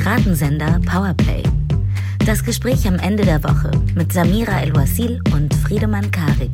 [0.00, 1.42] Piratensender Powerplay.
[2.24, 6.52] Das Gespräch am Ende der Woche mit Samira El-Wasil und Friedemann Karik.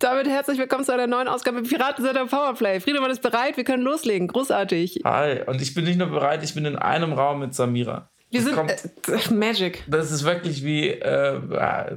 [0.00, 2.80] Damit herzlich willkommen zu einer neuen Ausgabe Piratensender Powerplay.
[2.80, 4.26] Friedemann ist bereit, wir können loslegen.
[4.26, 5.02] Großartig.
[5.04, 8.10] Hi, und ich bin nicht nur bereit, ich bin in einem Raum mit Samira.
[8.28, 9.84] Wir sind kommt, äh, Magic.
[9.86, 11.40] Das ist wirklich wie, äh,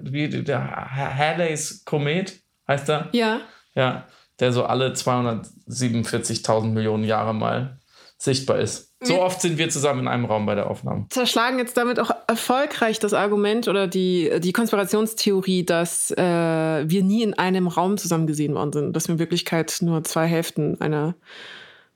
[0.04, 3.10] wie der Halley's Komet, heißt er?
[3.14, 3.42] Ja.
[3.74, 4.06] Ja,
[4.40, 7.80] der so alle 247.000 Millionen Jahre mal
[8.24, 8.94] sichtbar ist.
[9.02, 11.06] So oft sind wir zusammen in einem Raum bei der Aufnahme.
[11.10, 17.24] Zerschlagen jetzt damit auch erfolgreich das Argument oder die, die Konspirationstheorie, dass äh, wir nie
[17.24, 21.16] in einem Raum zusammen gesehen worden sind, dass wir in Wirklichkeit nur zwei Hälften einer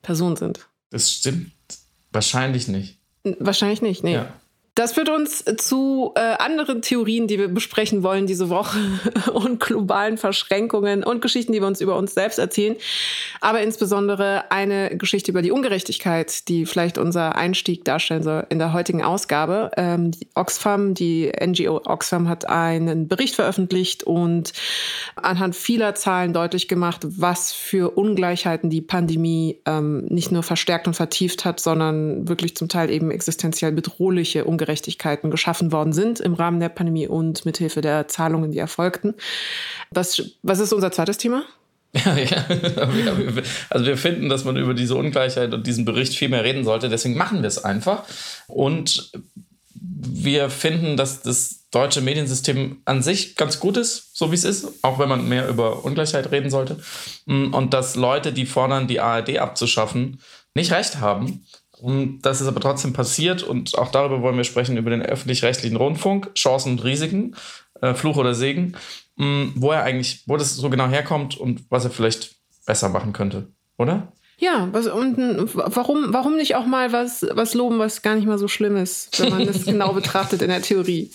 [0.02, 0.68] Person sind.
[0.90, 1.52] Das stimmt
[2.12, 2.98] wahrscheinlich nicht.
[3.24, 4.14] Wahrscheinlich nicht, nee.
[4.14, 4.32] Ja.
[4.78, 8.78] Das führt uns zu äh, anderen Theorien, die wir besprechen wollen diese Woche
[9.32, 12.76] und globalen Verschränkungen und Geschichten, die wir uns über uns selbst erzählen.
[13.40, 18.72] Aber insbesondere eine Geschichte über die Ungerechtigkeit, die vielleicht unser Einstieg darstellen soll in der
[18.72, 19.72] heutigen Ausgabe.
[19.76, 24.52] Ähm, die Oxfam, die NGO Oxfam hat einen Bericht veröffentlicht und
[25.16, 30.94] anhand vieler Zahlen deutlich gemacht, was für Ungleichheiten die Pandemie ähm, nicht nur verstärkt und
[30.94, 36.34] vertieft hat, sondern wirklich zum Teil eben existenziell bedrohliche Ungerechtigkeiten Ungerechtigkeiten geschaffen worden sind im
[36.34, 39.14] Rahmen der Pandemie und mithilfe der Zahlungen, die erfolgten.
[39.90, 41.44] Was, was ist unser zweites Thema?
[42.04, 42.44] Ja, ja.
[43.70, 46.90] Also wir finden, dass man über diese Ungleichheit und diesen Bericht viel mehr reden sollte.
[46.90, 48.04] Deswegen machen wir es einfach.
[48.46, 49.10] Und
[49.74, 54.84] wir finden, dass das deutsche Mediensystem an sich ganz gut ist, so wie es ist,
[54.84, 56.76] auch wenn man mehr über Ungleichheit reden sollte.
[57.26, 60.20] Und dass Leute, die fordern, die ARD abzuschaffen,
[60.54, 61.46] nicht recht haben.
[61.80, 65.76] Und das ist aber trotzdem passiert und auch darüber wollen wir sprechen, über den öffentlich-rechtlichen
[65.76, 67.36] Rundfunk, Chancen und Risiken,
[67.80, 68.76] äh, Fluch oder Segen,
[69.16, 72.88] mh, mm, wo er eigentlich, wo das so genau herkommt und was er vielleicht besser
[72.88, 74.12] machen könnte, oder?
[74.38, 75.16] Ja, was, und
[75.54, 79.20] warum, warum nicht auch mal was, was loben, was gar nicht mal so schlimm ist,
[79.20, 81.10] wenn man das genau betrachtet in der Theorie?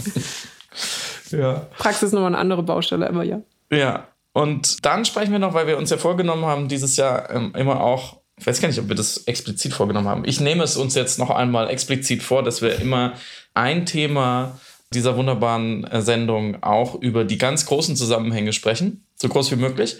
[1.30, 1.68] Ja.
[1.78, 3.42] Praxis nochmal eine andere Baustelle, aber ja.
[3.72, 7.54] Ja, und dann sprechen wir noch, weil wir uns ja vorgenommen haben, dieses Jahr ähm,
[7.56, 10.26] immer auch ich weiß gar nicht, ob wir das explizit vorgenommen haben.
[10.26, 13.14] Ich nehme es uns jetzt noch einmal explizit vor, dass wir immer
[13.54, 14.60] ein Thema
[14.94, 19.98] dieser wunderbaren äh, Sendung auch über die ganz großen Zusammenhänge sprechen, so groß wie möglich.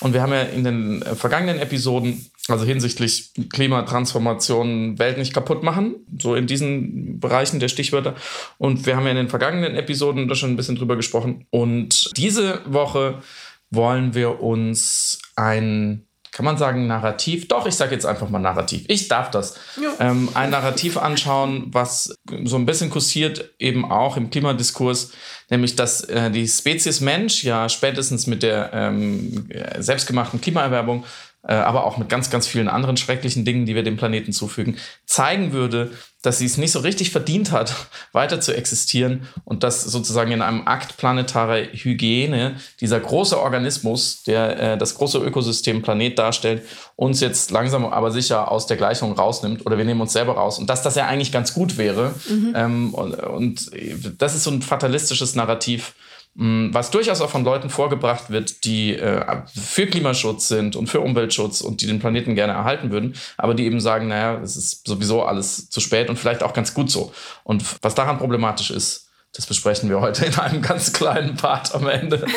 [0.00, 5.62] Und wir haben ja in den äh, vergangenen Episoden, also hinsichtlich Klimatransformation, Welt nicht kaputt
[5.62, 8.14] machen, so in diesen Bereichen der Stichwörter.
[8.58, 11.46] Und wir haben ja in den vergangenen Episoden da schon ein bisschen drüber gesprochen.
[11.50, 13.22] Und diese Woche
[13.70, 16.05] wollen wir uns ein
[16.36, 17.48] kann man sagen Narrativ?
[17.48, 18.84] Doch, ich sage jetzt einfach mal Narrativ.
[18.88, 19.54] Ich darf das.
[19.98, 22.14] Ähm, ein Narrativ anschauen, was
[22.44, 25.12] so ein bisschen kursiert, eben auch im Klimadiskurs,
[25.48, 29.48] nämlich dass äh, die Spezies Mensch ja spätestens mit der ähm,
[29.78, 31.04] selbstgemachten Klimaerwerbung
[31.48, 34.76] äh, aber auch mit ganz, ganz vielen anderen schrecklichen Dingen, die wir dem Planeten zufügen,
[35.06, 35.92] zeigen würde,
[36.26, 37.72] dass sie es nicht so richtig verdient hat,
[38.12, 44.58] weiter zu existieren und dass sozusagen in einem Akt planetarer Hygiene dieser große Organismus, der
[44.74, 46.62] äh, das große Ökosystem Planet darstellt,
[46.96, 50.58] uns jetzt langsam aber sicher aus der Gleichung rausnimmt oder wir nehmen uns selber raus
[50.58, 52.14] und dass das ja eigentlich ganz gut wäre.
[52.28, 52.52] Mhm.
[52.56, 53.70] Ähm, und, und
[54.18, 55.94] das ist so ein fatalistisches Narrativ,
[56.38, 61.62] was durchaus auch von Leuten vorgebracht wird, die äh, für Klimaschutz sind und für Umweltschutz
[61.62, 65.24] und die den Planeten gerne erhalten würden, aber die eben sagen, naja, es ist sowieso
[65.24, 67.10] alles zu spät und vielleicht auch ganz gut so.
[67.42, 71.88] Und was daran problematisch ist, das besprechen wir heute in einem ganz kleinen Part am
[71.88, 72.24] Ende.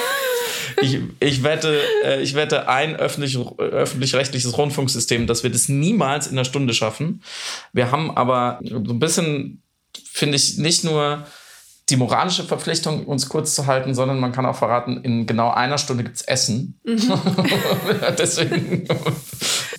[0.82, 6.34] Ich, ich, wette, äh, ich wette, ein öffentlich, öffentlich-rechtliches Rundfunksystem, dass wir das niemals in
[6.34, 7.24] einer Stunde schaffen.
[7.74, 9.64] Wir haben aber so ein bisschen,
[10.10, 11.26] finde ich, nicht nur
[11.90, 15.78] die moralische Verpflichtung, uns kurz zu halten, sondern man kann auch verraten, in genau einer
[15.78, 16.80] Stunde gibt es Essen.
[16.84, 17.14] Mhm.
[18.18, 18.88] Deswegen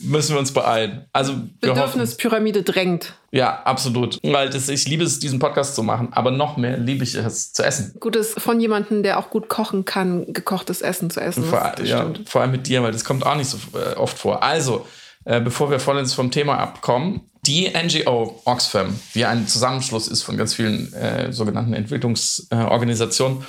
[0.00, 1.06] müssen wir uns beeilen.
[1.12, 3.14] Also Bedürfnispyramide drängt.
[3.30, 4.18] Ja, absolut.
[4.22, 7.52] Weil das, ich liebe es, diesen Podcast zu machen, aber noch mehr liebe ich es
[7.52, 7.94] zu essen.
[8.00, 11.44] Gutes von jemandem, der auch gut kochen kann, gekochtes Essen zu essen.
[11.44, 14.42] Vor, ja, vor allem mit dir, weil das kommt auch nicht so äh, oft vor.
[14.42, 14.86] Also,
[15.24, 20.36] äh, bevor wir vollends vom Thema abkommen, die NGO Oxfam, die ein Zusammenschluss ist von
[20.36, 23.44] ganz vielen äh, sogenannten Entwicklungsorganisationen,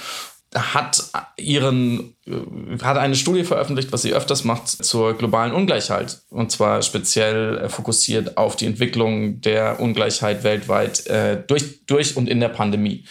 [0.53, 6.51] hat ihren äh, hat eine Studie veröffentlicht, was sie öfters macht zur globalen Ungleichheit und
[6.51, 12.41] zwar speziell äh, fokussiert auf die Entwicklung der Ungleichheit weltweit äh, durch durch und in
[12.41, 13.05] der Pandemie.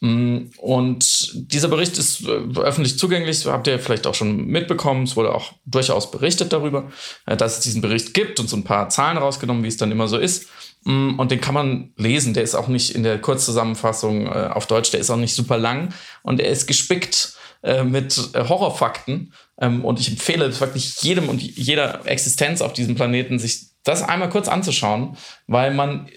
[0.00, 5.04] Mm, und dieser Bericht ist äh, öffentlich zugänglich, habt ihr vielleicht auch schon mitbekommen.
[5.04, 6.90] Es wurde auch durchaus berichtet darüber,
[7.26, 10.06] dass es diesen Bericht gibt und so ein paar Zahlen rausgenommen, wie es dann immer
[10.06, 10.48] so ist.
[10.86, 12.32] Mm, und den kann man lesen.
[12.32, 15.58] Der ist auch nicht in der Kurzzusammenfassung äh, auf Deutsch, der ist auch nicht super
[15.58, 15.92] lang
[16.22, 19.32] und er ist gespickt äh, mit äh, Horrorfakten.
[19.60, 24.30] Ähm, und ich empfehle wirklich jedem und jeder Existenz auf diesem Planeten, sich das einmal
[24.30, 25.16] kurz anzuschauen,
[25.48, 26.08] weil man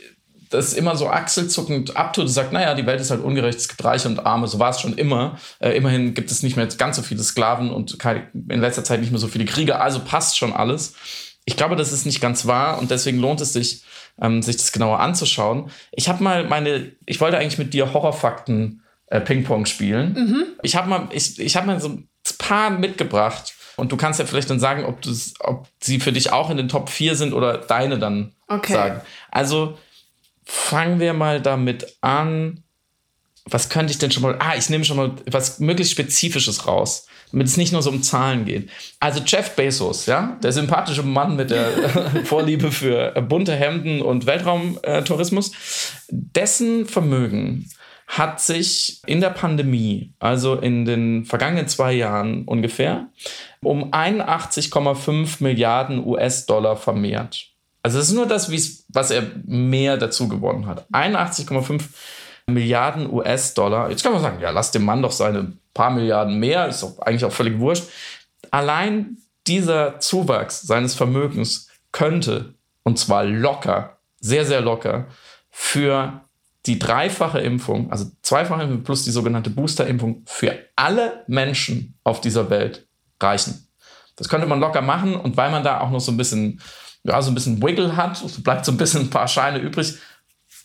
[0.51, 3.83] das immer so achselzuckend abtut und sagt, naja, die Welt ist halt ungerecht, es gibt
[3.83, 5.39] Reiche und Arme, so war es schon immer.
[5.59, 7.97] Äh, immerhin gibt es nicht mehr ganz so viele Sklaven und
[8.33, 10.93] in letzter Zeit nicht mehr so viele Kriege, also passt schon alles.
[11.49, 13.81] Ich glaube, das ist nicht ganz wahr und deswegen lohnt es sich,
[14.21, 15.71] ähm, sich das genauer anzuschauen.
[15.91, 20.13] Ich habe mal meine, ich wollte eigentlich mit dir Horrorfakten äh, Ping-Pong spielen.
[20.13, 20.45] Mhm.
[20.61, 22.07] Ich habe mal, ich, ich habe mal so ein
[22.37, 24.99] paar mitgebracht und du kannst ja vielleicht dann sagen, ob,
[25.39, 28.73] ob sie für dich auch in den Top 4 sind oder deine dann okay.
[28.73, 29.01] sagen.
[29.31, 29.75] Also
[30.45, 32.63] fangen wir mal damit an.
[33.51, 34.37] Was könnte ich denn schon mal?
[34.39, 38.03] Ah, ich nehme schon mal was möglichst Spezifisches raus, damit es nicht nur so um
[38.03, 38.69] Zahlen geht.
[38.99, 41.71] Also Jeff Bezos, ja, der sympathische Mann mit der
[42.25, 45.51] Vorliebe für bunte Hemden und Weltraumtourismus,
[46.09, 47.69] dessen Vermögen
[48.07, 53.09] hat sich in der Pandemie, also in den vergangenen zwei Jahren ungefähr,
[53.61, 57.49] um 81,5 Milliarden US-Dollar vermehrt.
[57.83, 58.51] Also es ist nur das,
[58.89, 60.87] was er mehr dazu gewonnen hat.
[60.91, 61.89] 81,5 Milliarden
[63.09, 63.89] US-Dollar.
[63.89, 66.99] Jetzt kann man sagen, ja, lass dem Mann doch seine paar Milliarden mehr, ist doch
[66.99, 67.85] eigentlich auch völlig wurscht.
[68.51, 69.17] Allein
[69.47, 72.53] dieser Zuwachs seines Vermögens könnte,
[72.83, 75.07] und zwar locker, sehr, sehr locker,
[75.49, 76.21] für
[76.65, 82.49] die dreifache Impfung, also zweifache Impfung plus die sogenannte Booster-Impfung für alle Menschen auf dieser
[82.49, 82.87] Welt
[83.19, 83.67] reichen.
[84.15, 86.61] Das könnte man locker machen und weil man da auch noch so ein bisschen,
[87.03, 89.97] ja, so ein bisschen Wiggle hat, bleibt so ein bisschen ein paar Scheine übrig,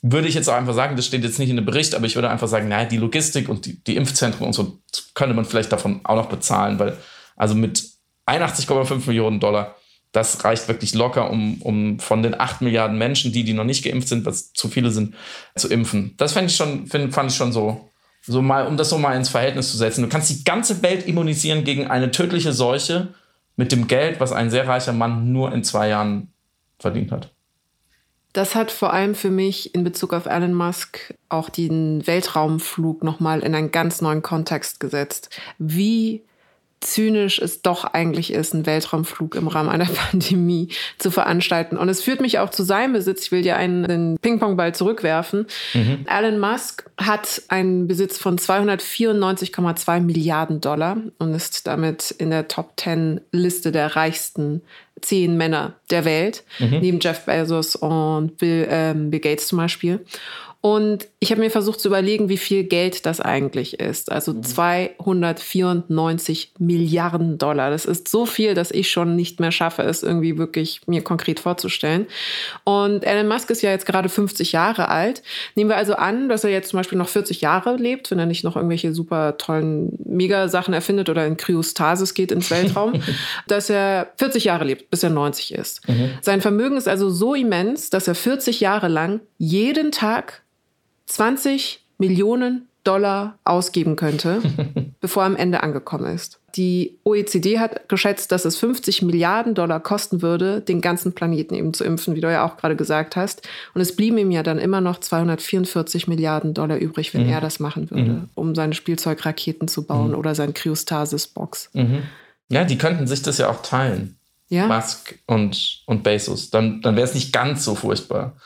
[0.07, 2.15] würde ich jetzt auch einfach sagen, das steht jetzt nicht in dem Bericht, aber ich
[2.15, 4.79] würde einfach sagen, naja, die Logistik und die, die Impfzentren und so
[5.15, 6.99] könnte man vielleicht davon auch noch bezahlen, weil
[7.37, 7.89] also mit
[8.27, 9.75] 81,5 Millionen Dollar
[10.15, 13.85] das reicht wirklich locker, um, um von den 8 Milliarden Menschen, die, die noch nicht
[13.85, 15.17] geimpft sind, was zu viele sind,
[15.57, 16.15] zu impfen.
[16.19, 17.91] Das fand ich schon, find, fand ich schon so,
[18.23, 20.03] so mal, um das so mal ins Verhältnis zu setzen.
[20.03, 23.09] Du kannst die ganze Welt immunisieren gegen eine tödliche Seuche
[23.57, 26.33] mit dem Geld, was ein sehr reicher Mann nur in zwei Jahren
[26.79, 27.34] verdient hat.
[28.35, 33.41] Das hat vor allem für mich in Bezug auf Elon Musk auch den Weltraumflug nochmal
[33.41, 35.31] in einen ganz neuen Kontext gesetzt.
[35.59, 36.21] Wie
[36.81, 41.77] zynisch es doch eigentlich ist, einen Weltraumflug im Rahmen einer Pandemie zu veranstalten.
[41.77, 43.27] Und es führt mich auch zu seinem Besitz.
[43.27, 45.47] Ich will dir einen Ping-Pong-Ball zurückwerfen.
[45.73, 46.05] Mhm.
[46.07, 52.73] Elon Musk hat einen Besitz von 294,2 Milliarden Dollar und ist damit in der Top
[52.77, 54.61] 10 Liste der reichsten
[55.05, 56.79] zehn Männer der Welt, mhm.
[56.81, 60.01] neben Jeff Bezos und Bill, ähm, Bill Gates zum Beispiel.
[60.65, 64.11] Und ich habe mir versucht zu überlegen, wie viel Geld das eigentlich ist.
[64.11, 66.67] Also 294 mhm.
[66.67, 67.71] Milliarden Dollar.
[67.71, 71.39] Das ist so viel, dass ich schon nicht mehr schaffe, es irgendwie wirklich mir konkret
[71.39, 72.07] vorzustellen.
[72.65, 75.23] Und Elon Musk ist ja jetzt gerade 50 Jahre alt.
[75.55, 78.25] Nehmen wir also an, dass er jetzt zum Beispiel noch 40 Jahre lebt, wenn er
[78.25, 83.03] nicht noch irgendwelche super tollen Mega-Sachen erfindet oder in Kryostasis geht ins Weltraum,
[83.49, 85.89] dass er 40 Jahre lebt, bis er 90 ist.
[85.89, 86.11] Mhm.
[86.23, 90.43] Sein Vermögen ist also so immens, dass er 40 Jahre lang jeden Tag
[91.07, 94.41] 20 Millionen Dollar ausgeben könnte,
[95.01, 96.39] bevor er am Ende angekommen ist.
[96.55, 101.75] Die OECD hat geschätzt, dass es 50 Milliarden Dollar kosten würde, den ganzen Planeten eben
[101.75, 103.49] zu impfen, wie du ja auch gerade gesagt hast.
[103.75, 107.33] Und es blieben ihm ja dann immer noch 244 Milliarden Dollar übrig, wenn mhm.
[107.33, 108.29] er das machen würde, mhm.
[108.37, 110.19] um seine Spielzeugraketen zu bauen mhm.
[110.19, 111.71] oder seine Kryostasis-Box.
[111.73, 112.05] Mhm.
[112.49, 114.17] Ja, die könnten sich das ja auch teilen.
[114.55, 114.67] Ja?
[114.67, 116.51] Musk und, und Bezos.
[116.51, 118.37] Dann, dann wäre es nicht ganz so furchtbar,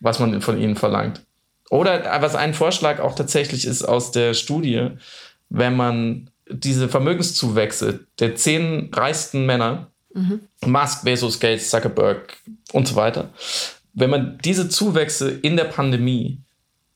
[0.00, 1.22] was man von ihnen verlangt.
[1.70, 4.90] Oder was ein Vorschlag auch tatsächlich ist aus der Studie,
[5.48, 10.40] wenn man diese Vermögenszuwächse der zehn reichsten Männer, mhm.
[10.66, 12.36] Musk, Bezos, Gates, Zuckerberg
[12.72, 13.30] und so weiter,
[13.94, 16.40] wenn man diese Zuwächse in der Pandemie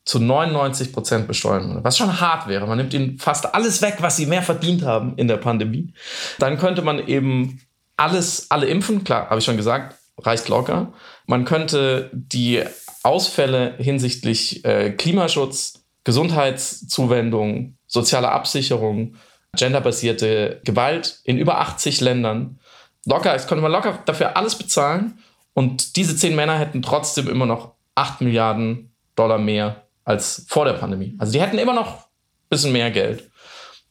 [0.04, 3.96] zu 99 Prozent besteuern würde, was schon hart wäre, man nimmt ihnen fast alles weg,
[4.00, 5.92] was sie mehr verdient haben in der Pandemie,
[6.38, 7.60] dann könnte man eben
[7.96, 10.92] alles, alle impfen, klar, habe ich schon gesagt, reicht locker.
[11.26, 12.62] Man könnte die
[13.02, 19.16] Ausfälle hinsichtlich äh, Klimaschutz, Gesundheitszuwendung, soziale Absicherung,
[19.56, 22.58] genderbasierte Gewalt in über 80 Ländern.
[23.06, 25.18] Locker, es konnte man locker dafür alles bezahlen
[25.54, 30.74] und diese zehn Männer hätten trotzdem immer noch 8 Milliarden Dollar mehr als vor der
[30.74, 31.14] Pandemie.
[31.18, 33.30] Also die hätten immer noch ein bisschen mehr Geld.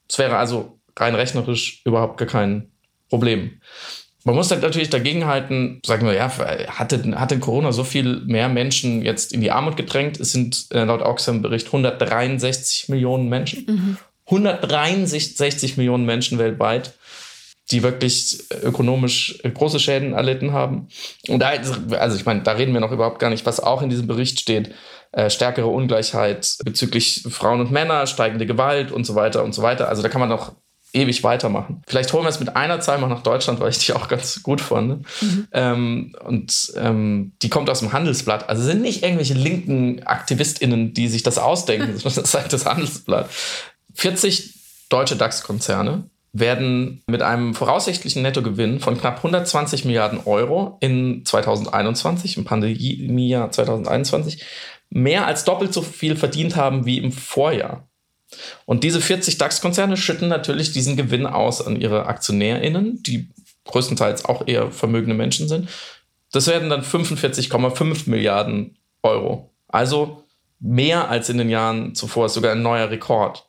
[0.07, 2.71] Es wäre also rein rechnerisch überhaupt gar kein
[3.09, 3.59] Problem.
[4.25, 6.35] Man muss halt natürlich dagegenhalten, sagen wir, ja,
[6.67, 10.19] hatte, hatte Corona so viel mehr Menschen jetzt in die Armut gedrängt?
[10.19, 13.65] Es sind äh, laut Oxfam-Bericht 163 Millionen Menschen.
[13.67, 13.97] Mhm.
[14.25, 16.93] 163 Millionen Menschen weltweit,
[17.69, 20.87] die wirklich ökonomisch große Schäden erlitten haben.
[21.27, 21.49] Und da,
[21.99, 24.39] also ich meine, da reden wir noch überhaupt gar nicht, was auch in diesem Bericht
[24.39, 24.73] steht.
[25.11, 29.87] Äh, stärkere Ungleichheit bezüglich Frauen und Männer, steigende Gewalt und so weiter und so weiter.
[29.87, 30.55] Also da kann man noch
[30.95, 31.81] ewig weitermachen.
[31.87, 34.41] Vielleicht holen wir es mit einer Zahl mal nach Deutschland, weil ich die auch ganz
[34.41, 35.05] gut fand.
[35.21, 35.47] Mhm.
[35.51, 38.49] Ähm, und ähm, die kommt aus dem Handelsblatt.
[38.49, 43.29] Also sind nicht irgendwelche linken AktivistInnen, die sich das ausdenken, sondern das sagt das Handelsblatt.
[43.93, 44.53] 40
[44.89, 52.43] deutsche DAX-Konzerne werden mit einem voraussichtlichen Nettogewinn von knapp 120 Milliarden Euro in 2021, im
[52.43, 54.43] Pandemiejahr 2021,
[54.89, 57.87] mehr als doppelt so viel verdient haben wie im Vorjahr.
[58.65, 63.29] Und diese 40 DAX-Konzerne schütten natürlich diesen Gewinn aus an ihre AktionärInnen, die
[63.65, 65.69] größtenteils auch eher vermögende Menschen sind.
[66.31, 69.51] Das werden dann 45,5 Milliarden Euro.
[69.67, 70.23] Also
[70.59, 73.47] mehr als in den Jahren zuvor, sogar ein neuer Rekord.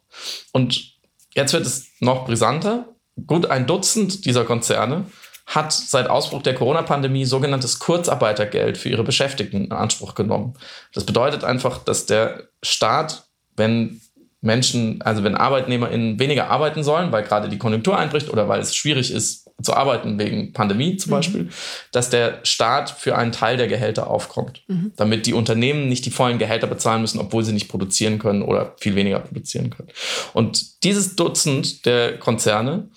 [0.53, 0.97] Und
[1.37, 2.87] Jetzt wird es noch brisanter.
[3.27, 5.05] Gut ein Dutzend dieser Konzerne
[5.45, 10.55] hat seit Ausbruch der Corona-Pandemie sogenanntes Kurzarbeitergeld für ihre Beschäftigten in Anspruch genommen.
[10.95, 14.01] Das bedeutet einfach, dass der Staat, wenn
[14.41, 18.77] Menschen, also wenn ArbeitnehmerInnen weniger arbeiten sollen, weil gerade die Konjunktur einbricht oder weil es
[18.77, 21.17] schwierig ist, zu arbeiten wegen Pandemie zum mhm.
[21.17, 21.49] Beispiel,
[21.91, 24.93] dass der Staat für einen Teil der Gehälter aufkommt, mhm.
[24.97, 28.75] damit die Unternehmen nicht die vollen Gehälter bezahlen müssen, obwohl sie nicht produzieren können oder
[28.79, 29.89] viel weniger produzieren können.
[30.35, 32.91] Und dieses Dutzend der Konzerne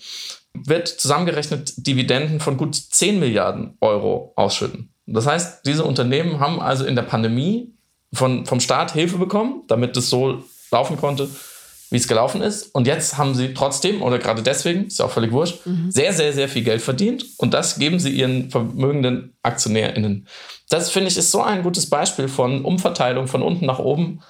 [0.52, 4.92] wird zusammengerechnet Dividenden von gut 10 Milliarden Euro ausschütten.
[5.06, 7.72] Das heißt, diese Unternehmen haben also in der Pandemie
[8.12, 11.28] von, vom Staat Hilfe bekommen, damit es so laufen konnte,
[11.90, 12.74] wie es gelaufen ist.
[12.74, 15.90] Und jetzt haben sie trotzdem, oder gerade deswegen, ist ja auch völlig wurscht, mhm.
[15.90, 17.24] sehr, sehr, sehr viel Geld verdient.
[17.36, 20.26] Und das geben sie ihren vermögenden AktionärInnen.
[20.68, 24.22] Das finde ich ist so ein gutes Beispiel von Umverteilung von unten nach oben.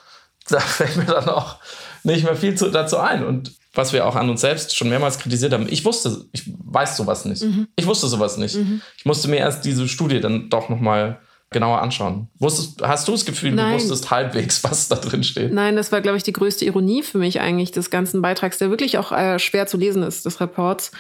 [0.49, 1.57] Da fällt mir dann auch
[2.03, 3.25] nicht mehr viel zu, dazu ein.
[3.25, 6.97] Und was wir auch an uns selbst schon mehrmals kritisiert haben, ich wusste, ich weiß
[6.97, 7.43] sowas nicht.
[7.43, 7.69] Mhm.
[7.77, 8.57] Ich wusste sowas nicht.
[8.57, 8.81] Mhm.
[8.97, 11.21] Ich musste mir erst diese Studie dann doch nochmal
[11.51, 12.29] genauer anschauen.
[12.39, 13.73] Wusstest, hast du das Gefühl, Nein.
[13.73, 15.53] du wusstest halbwegs, was da drin steht?
[15.53, 18.71] Nein, das war, glaube ich, die größte Ironie für mich eigentlich des ganzen Beitrags, der
[18.71, 20.93] wirklich auch äh, schwer zu lesen ist, des Reports,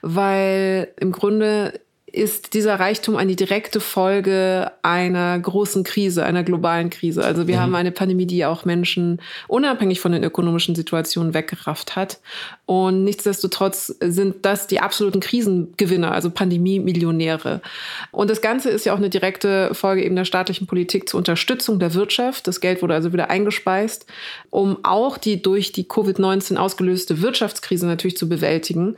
[0.00, 1.78] weil im Grunde
[2.18, 7.24] ist dieser Reichtum eine direkte Folge einer großen Krise, einer globalen Krise.
[7.24, 7.60] Also wir mhm.
[7.60, 12.18] haben eine Pandemie, die auch Menschen unabhängig von den ökonomischen Situationen weggerafft hat.
[12.66, 17.62] Und nichtsdestotrotz sind das die absoluten Krisengewinner, also Pandemie-Millionäre.
[18.10, 21.78] Und das Ganze ist ja auch eine direkte Folge eben der staatlichen Politik zur Unterstützung
[21.78, 22.46] der Wirtschaft.
[22.46, 24.06] Das Geld wurde also wieder eingespeist,
[24.50, 28.96] um auch die durch die Covid-19 ausgelöste Wirtschaftskrise natürlich zu bewältigen.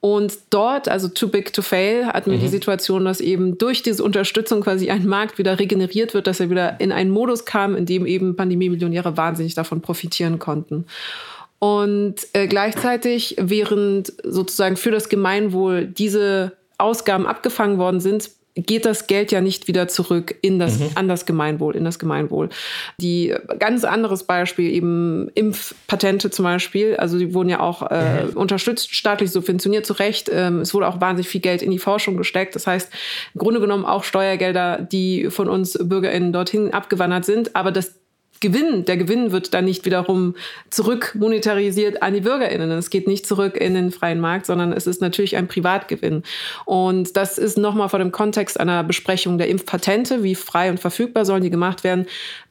[0.00, 2.42] Und dort, also too big to fail, hatten wir mhm.
[2.42, 6.50] die Situation, dass eben durch diese Unterstützung quasi ein Markt wieder regeneriert wird, dass er
[6.50, 10.86] wieder in einen Modus kam, in dem eben Pandemie-Millionäre wahnsinnig davon profitieren konnten.
[11.58, 18.30] Und äh, gleichzeitig, während sozusagen für das Gemeinwohl diese Ausgaben abgefangen worden sind,
[18.66, 20.90] geht das Geld ja nicht wieder zurück in das, mhm.
[20.94, 22.48] an das Gemeinwohl, in das Gemeinwohl.
[23.00, 28.36] Die ganz anderes Beispiel, eben Impfpatente zum Beispiel, also die wurden ja auch äh, mhm.
[28.36, 30.30] unterstützt, staatlich subventioniert, zu Recht.
[30.32, 32.54] Ähm, es wurde auch wahnsinnig viel Geld in die Forschung gesteckt.
[32.54, 32.90] Das heißt,
[33.34, 37.94] im Grunde genommen auch Steuergelder, die von uns BürgerInnen dorthin abgewandert sind, aber das
[38.40, 40.34] Gewinn, der Gewinn wird dann nicht wiederum
[40.70, 42.70] zurück monetarisiert an die BürgerInnen.
[42.72, 46.22] Es geht nicht zurück in den freien Markt, sondern es ist natürlich ein Privatgewinn.
[46.64, 51.24] Und das ist nochmal vor dem Kontext einer Besprechung der Impfpatente, wie frei und verfügbar
[51.24, 52.06] sollen die gemacht werden,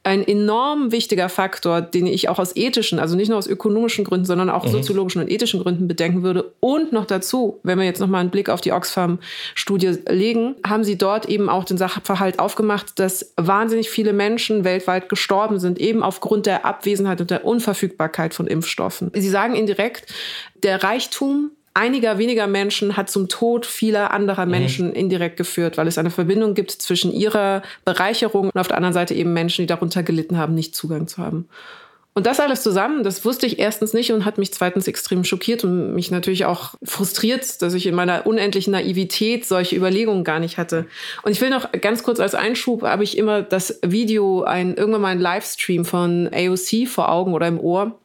[0.08, 4.24] ein enorm wichtiger Faktor, den ich auch aus ethischen, also nicht nur aus ökonomischen Gründen,
[4.24, 4.70] sondern auch mhm.
[4.70, 6.52] soziologischen und ethischen Gründen bedenken würde.
[6.60, 10.96] Und noch dazu, wenn wir jetzt nochmal einen Blick auf die Oxfam-Studie legen, haben sie
[10.96, 16.46] dort eben auch den Sachverhalt aufgemacht, dass wahnsinnig viele Menschen weltweit gestorben sind, eben aufgrund
[16.46, 19.10] der Abwesenheit und der Unverfügbarkeit von Impfstoffen.
[19.14, 20.12] Sie sagen indirekt,
[20.62, 24.50] der Reichtum einiger weniger Menschen hat zum Tod vieler anderer mhm.
[24.50, 24.94] Menschen mhm.
[24.94, 29.14] indirekt geführt, weil es eine Verbindung gibt zwischen ihrer Bereicherung und auf der anderen Seite
[29.14, 31.48] eben Menschen, die darunter gelitten haben, nicht Zugang zu haben.
[32.18, 35.62] Und das alles zusammen, das wusste ich erstens nicht und hat mich zweitens extrem schockiert
[35.62, 40.58] und mich natürlich auch frustriert, dass ich in meiner unendlichen Naivität solche Überlegungen gar nicht
[40.58, 40.86] hatte.
[41.22, 45.02] Und ich will noch ganz kurz als Einschub, habe ich immer das Video, ein, irgendwann
[45.02, 47.96] mal ein Livestream von AOC vor Augen oder im Ohr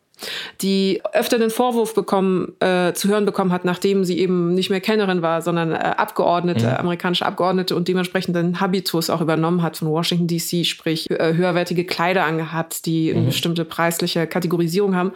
[0.62, 4.82] die öfter den Vorwurf bekommen, äh, zu hören bekommen hat, nachdem sie eben nicht mehr
[4.82, 6.74] Kennerin war, sondern äh, Abgeordnete, mhm.
[6.74, 11.86] amerikanische Abgeordnete und dementsprechend den Habitus auch übernommen hat von Washington DC, sprich äh, höherwertige
[11.86, 13.18] Kleider angehabt, die mhm.
[13.18, 15.12] eine bestimmte preisliche Kategorisierung haben.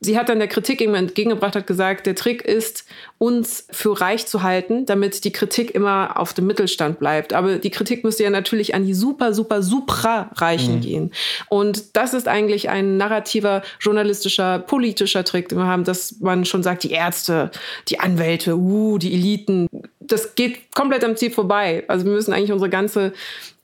[0.00, 2.84] Sie hat dann der Kritik eben entgegengebracht, hat gesagt, der Trick ist,
[3.18, 7.32] uns für reich zu halten, damit die Kritik immer auf dem Mittelstand bleibt.
[7.32, 10.80] Aber die Kritik müsste ja natürlich an die super, super, supra-Reichen mhm.
[10.82, 11.12] gehen.
[11.48, 16.62] Und das ist eigentlich ein narrativer, journalistischer, politischer Trick, den wir haben, dass man schon
[16.62, 17.50] sagt, die Ärzte,
[17.88, 19.66] die Anwälte, uh, die Eliten,
[19.98, 21.84] das geht komplett am Ziel vorbei.
[21.88, 23.12] Also wir müssen eigentlich unsere ganze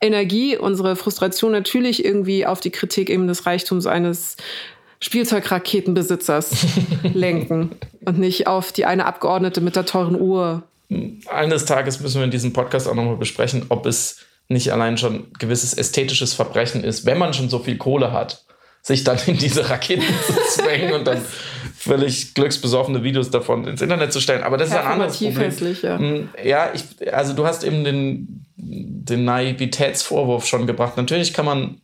[0.01, 4.35] Energie, unsere Frustration natürlich irgendwie auf die Kritik eben des Reichtums eines
[5.03, 6.65] Spielzeugraketenbesitzers
[7.13, 7.71] lenken
[8.05, 10.63] und nicht auf die eine Abgeordnete mit der teuren Uhr.
[11.27, 15.27] Eines Tages müssen wir in diesem Podcast auch nochmal besprechen, ob es nicht allein schon
[15.39, 18.45] gewisses ästhetisches Verbrechen ist, wenn man schon so viel Kohle hat,
[18.81, 21.21] sich dann in diese Raketen zu zwängen und dann
[21.75, 24.43] völlig glücksbesoffene Videos davon ins Internet zu stellen.
[24.43, 25.37] Aber das ist ein anderes Problem.
[25.37, 30.95] Hässlich, ja, hm, ja ich, also du hast eben den, den Naivitätsvorwurf schon gebracht.
[30.95, 31.81] Natürlich kann man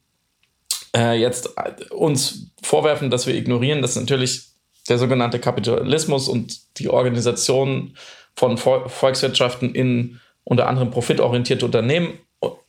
[0.96, 1.50] äh, jetzt
[1.92, 4.50] uns vorwerfen, dass wir ignorieren, dass natürlich
[4.88, 7.96] der sogenannte Kapitalismus und die Organisation
[8.36, 12.18] von Volkswirtschaften in unter anderem profitorientierte Unternehmen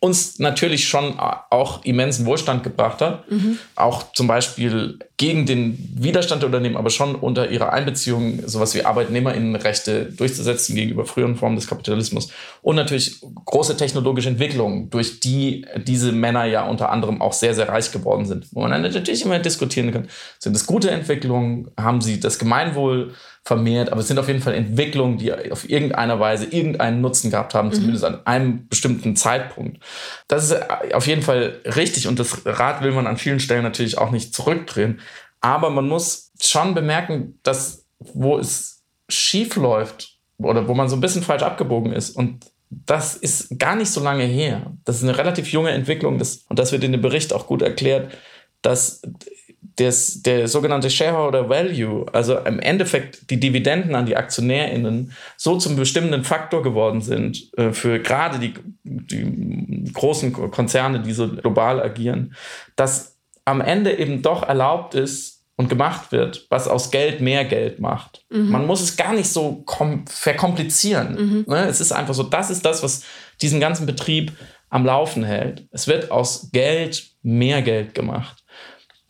[0.00, 3.30] uns natürlich schon auch immensen Wohlstand gebracht hat.
[3.30, 3.58] Mhm.
[3.76, 8.84] Auch zum Beispiel gegen den Widerstand der Unternehmen, aber schon unter ihrer Einbeziehung sowas wie
[8.84, 12.30] Arbeitnehmerinnenrechte durchzusetzen gegenüber früheren Formen des Kapitalismus.
[12.62, 17.68] Und natürlich große technologische Entwicklungen, durch die diese Männer ja unter anderem auch sehr, sehr
[17.68, 18.46] reich geworden sind.
[18.52, 20.08] Wo man dann natürlich immer diskutieren kann,
[20.38, 21.70] sind es gute Entwicklungen?
[21.76, 23.12] Haben sie das Gemeinwohl
[23.44, 27.54] vermehrt, aber es sind auf jeden Fall Entwicklungen, die auf irgendeiner Weise irgendeinen Nutzen gehabt
[27.54, 27.72] haben, mhm.
[27.72, 29.82] zumindest an einem bestimmten Zeitpunkt.
[30.28, 30.56] Das ist
[30.94, 34.34] auf jeden Fall richtig und das Rad will man an vielen Stellen natürlich auch nicht
[34.34, 35.00] zurückdrehen.
[35.40, 41.00] Aber man muss schon bemerken, dass wo es schief läuft oder wo man so ein
[41.00, 44.72] bisschen falsch abgebogen ist und das ist gar nicht so lange her.
[44.84, 47.62] Das ist eine relativ junge Entwicklung das, und das wird in dem Bericht auch gut
[47.62, 48.12] erklärt,
[48.62, 49.02] dass
[49.80, 55.76] des, der sogenannte Shareholder Value, also im Endeffekt die Dividenden an die AktionärInnen, so zum
[55.76, 62.34] bestimmenden Faktor geworden sind äh, für gerade die, die großen Konzerne, die so global agieren,
[62.76, 67.80] dass am Ende eben doch erlaubt ist und gemacht wird, was aus Geld mehr Geld
[67.80, 68.24] macht.
[68.30, 68.50] Mhm.
[68.50, 69.64] Man muss es gar nicht so
[70.06, 71.14] verkomplizieren.
[71.14, 71.44] Mhm.
[71.46, 71.66] Ne?
[71.66, 73.02] Es ist einfach so, das ist das, was
[73.40, 74.32] diesen ganzen Betrieb
[74.68, 75.66] am Laufen hält.
[75.70, 78.39] Es wird aus Geld mehr Geld gemacht.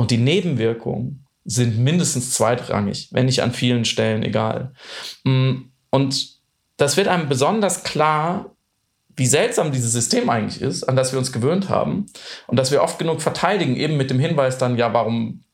[0.00, 4.72] Und die Nebenwirkungen sind mindestens zweitrangig, wenn nicht an vielen Stellen egal.
[5.24, 6.38] Mm, und
[6.78, 8.56] das wird einem besonders klar,
[9.14, 12.06] wie seltsam dieses System eigentlich ist, an das wir uns gewöhnt haben
[12.46, 15.44] und das wir oft genug verteidigen, eben mit dem Hinweis dann, ja, warum,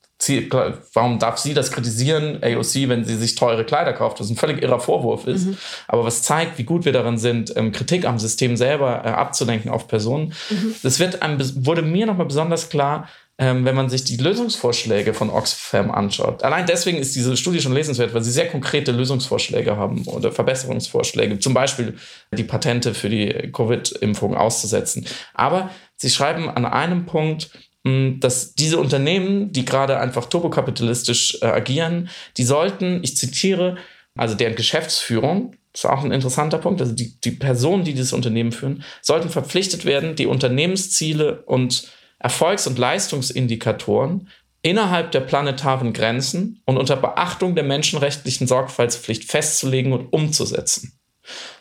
[0.94, 4.62] warum darf sie das kritisieren, AOC, wenn sie sich teure Kleider kauft, was ein völlig
[4.62, 5.56] irrer Vorwurf ist, mhm.
[5.88, 9.72] aber was zeigt, wie gut wir daran sind, ähm, Kritik am System selber äh, abzulenken
[9.72, 10.35] auf Personen.
[10.50, 10.76] Mhm.
[10.85, 15.29] Das wird einem, wurde mir nochmal besonders klar, ähm, wenn man sich die Lösungsvorschläge von
[15.29, 16.42] Oxfam anschaut.
[16.42, 21.38] Allein deswegen ist diese Studie schon lesenswert, weil sie sehr konkrete Lösungsvorschläge haben oder Verbesserungsvorschläge,
[21.38, 21.96] zum Beispiel
[22.33, 25.07] die Patente für die Covid-Impfung auszusetzen.
[25.35, 27.51] Aber sie schreiben an einem Punkt,
[27.85, 33.77] hm, dass diese Unternehmen, die gerade einfach turbokapitalistisch äh, agieren, die sollten, ich zitiere,
[34.16, 38.14] also deren Geschäftsführung, das ist auch ein interessanter Punkt, also die, die Personen, die dieses
[38.14, 41.87] Unternehmen führen, sollten verpflichtet werden, die Unternehmensziele und
[42.26, 44.28] Erfolgs- und Leistungsindikatoren
[44.60, 50.98] innerhalb der planetaren Grenzen und unter Beachtung der menschenrechtlichen Sorgfaltspflicht festzulegen und umzusetzen.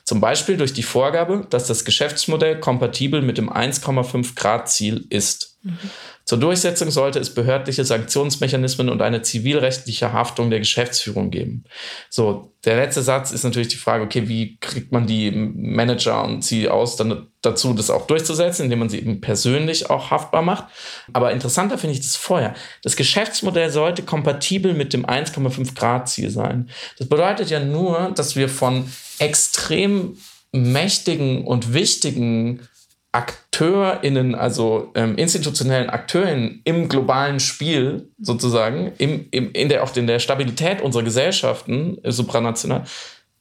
[0.06, 5.60] Zum Beispiel durch die Vorgabe, dass das Geschäftsmodell kompatibel mit dem 1,5 Grad Ziel ist.
[5.62, 5.78] Mhm.
[6.26, 11.66] Zur Durchsetzung sollte es behördliche Sanktionsmechanismen und eine zivilrechtliche Haftung der Geschäftsführung geben.
[12.10, 16.42] So, der letzte Satz ist natürlich die Frage, okay, wie kriegt man die Manager und
[16.42, 20.66] CEOs dann dazu, das auch durchzusetzen, indem man sie eben persönlich auch haftbar macht.
[21.14, 22.56] Aber interessanter finde ich das vorher.
[22.82, 26.70] Das Geschäftsmodell sollte kompatibel mit dem 1,5 Grad Ziel sein.
[26.98, 30.18] Das bedeutet ja nur, dass wir von extrem
[30.52, 32.68] mächtigen und wichtigen
[33.16, 40.06] AkteurInnen, also ähm, institutionellen AkteurInnen im globalen Spiel sozusagen, im, im, in, der, auch in
[40.06, 42.84] der Stabilität unserer Gesellschaften, äh, supranational,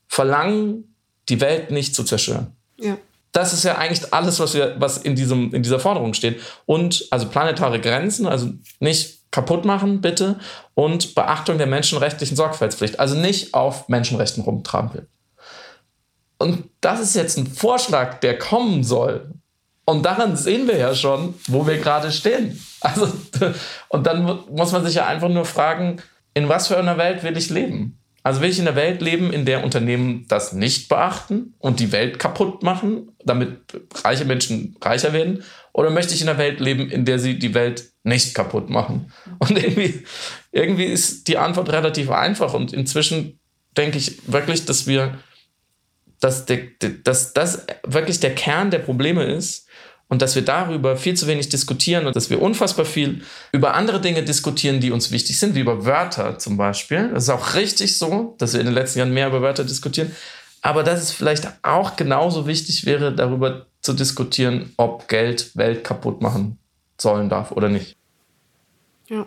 [0.06, 0.94] verlangen,
[1.28, 2.52] die Welt nicht zu zerstören.
[2.78, 2.96] Ja.
[3.32, 6.40] Das ist ja eigentlich alles, was, wir, was in, diesem, in dieser Forderung steht.
[6.66, 10.38] Und also planetare Grenzen, also nicht kaputt machen, bitte,
[10.74, 15.08] und Beachtung der menschenrechtlichen Sorgfaltspflicht, also nicht auf Menschenrechten rumtragen will.
[16.38, 19.34] Und das ist jetzt ein Vorschlag, der kommen soll
[19.84, 22.60] und daran sehen wir ja schon, wo wir gerade stehen.
[22.80, 23.08] Also,
[23.88, 26.00] und dann muss man sich ja einfach nur fragen,
[26.34, 27.98] in was für einer Welt will ich leben?
[28.24, 31.92] Also will ich in einer Welt leben, in der Unternehmen das nicht beachten und die
[31.92, 33.58] Welt kaputt machen, damit
[34.02, 35.44] reiche Menschen reicher werden?
[35.74, 39.12] Oder möchte ich in einer Welt leben, in der sie die Welt nicht kaputt machen?
[39.38, 40.04] Und irgendwie,
[40.52, 42.54] irgendwie ist die Antwort relativ einfach.
[42.54, 43.38] Und inzwischen
[43.76, 45.18] denke ich wirklich, dass wir,
[46.20, 49.63] dass, das wirklich der Kern der Probleme ist,
[50.08, 54.00] und dass wir darüber viel zu wenig diskutieren und dass wir unfassbar viel über andere
[54.00, 57.10] Dinge diskutieren, die uns wichtig sind, wie über Wörter zum Beispiel.
[57.12, 60.14] Das ist auch richtig so, dass wir in den letzten Jahren mehr über Wörter diskutieren.
[60.62, 66.22] Aber dass es vielleicht auch genauso wichtig wäre, darüber zu diskutieren, ob Geld Welt kaputt
[66.22, 66.58] machen
[66.98, 67.96] sollen darf oder nicht.
[69.08, 69.26] Ja.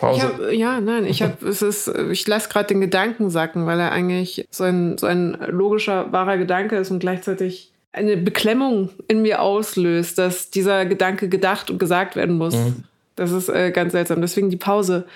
[0.00, 3.92] Hab, ja, nein, ich habe, es ist, ich lasse gerade den Gedanken sacken, weil er
[3.92, 9.40] eigentlich so ein, so ein logischer, wahrer Gedanke ist und gleichzeitig eine Beklemmung in mir
[9.40, 12.54] auslöst, dass dieser Gedanke gedacht und gesagt werden muss.
[12.54, 12.84] Mhm.
[13.16, 14.20] Das ist äh, ganz seltsam.
[14.20, 15.06] Deswegen die Pause.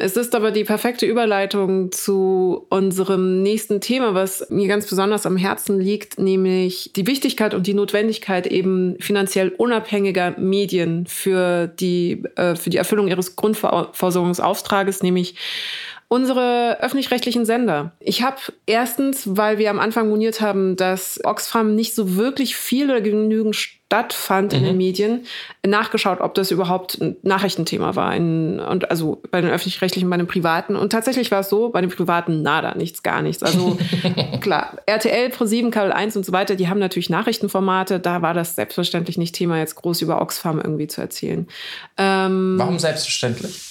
[0.00, 5.36] Es ist aber die perfekte Überleitung zu unserem nächsten Thema, was mir ganz besonders am
[5.36, 12.54] Herzen liegt, nämlich die Wichtigkeit und die Notwendigkeit eben finanziell unabhängiger Medien für die, äh,
[12.54, 15.34] für die Erfüllung ihres Grundversorgungsauftrages, nämlich
[16.08, 17.92] unsere öffentlich-rechtlichen Sender.
[18.00, 22.90] Ich habe erstens, weil wir am Anfang moniert haben, dass Oxfam nicht so wirklich viel
[22.90, 24.58] oder genügend stattfand mhm.
[24.58, 24.78] in den mhm.
[24.78, 25.26] Medien,
[25.66, 28.16] nachgeschaut, ob das überhaupt ein Nachrichtenthema war.
[28.16, 30.76] In, und also bei den öffentlich-rechtlichen, bei den privaten.
[30.76, 33.42] Und tatsächlich war es so, bei den privaten nada, nichts, gar nichts.
[33.42, 33.76] Also
[34.40, 38.00] klar, RTL, Pro7, Kabel 1 und so weiter, die haben natürlich Nachrichtenformate.
[38.00, 41.46] Da war das selbstverständlich nicht Thema, jetzt groß über Oxfam irgendwie zu erzählen.
[41.98, 43.67] Ähm, Warum selbstverständlich?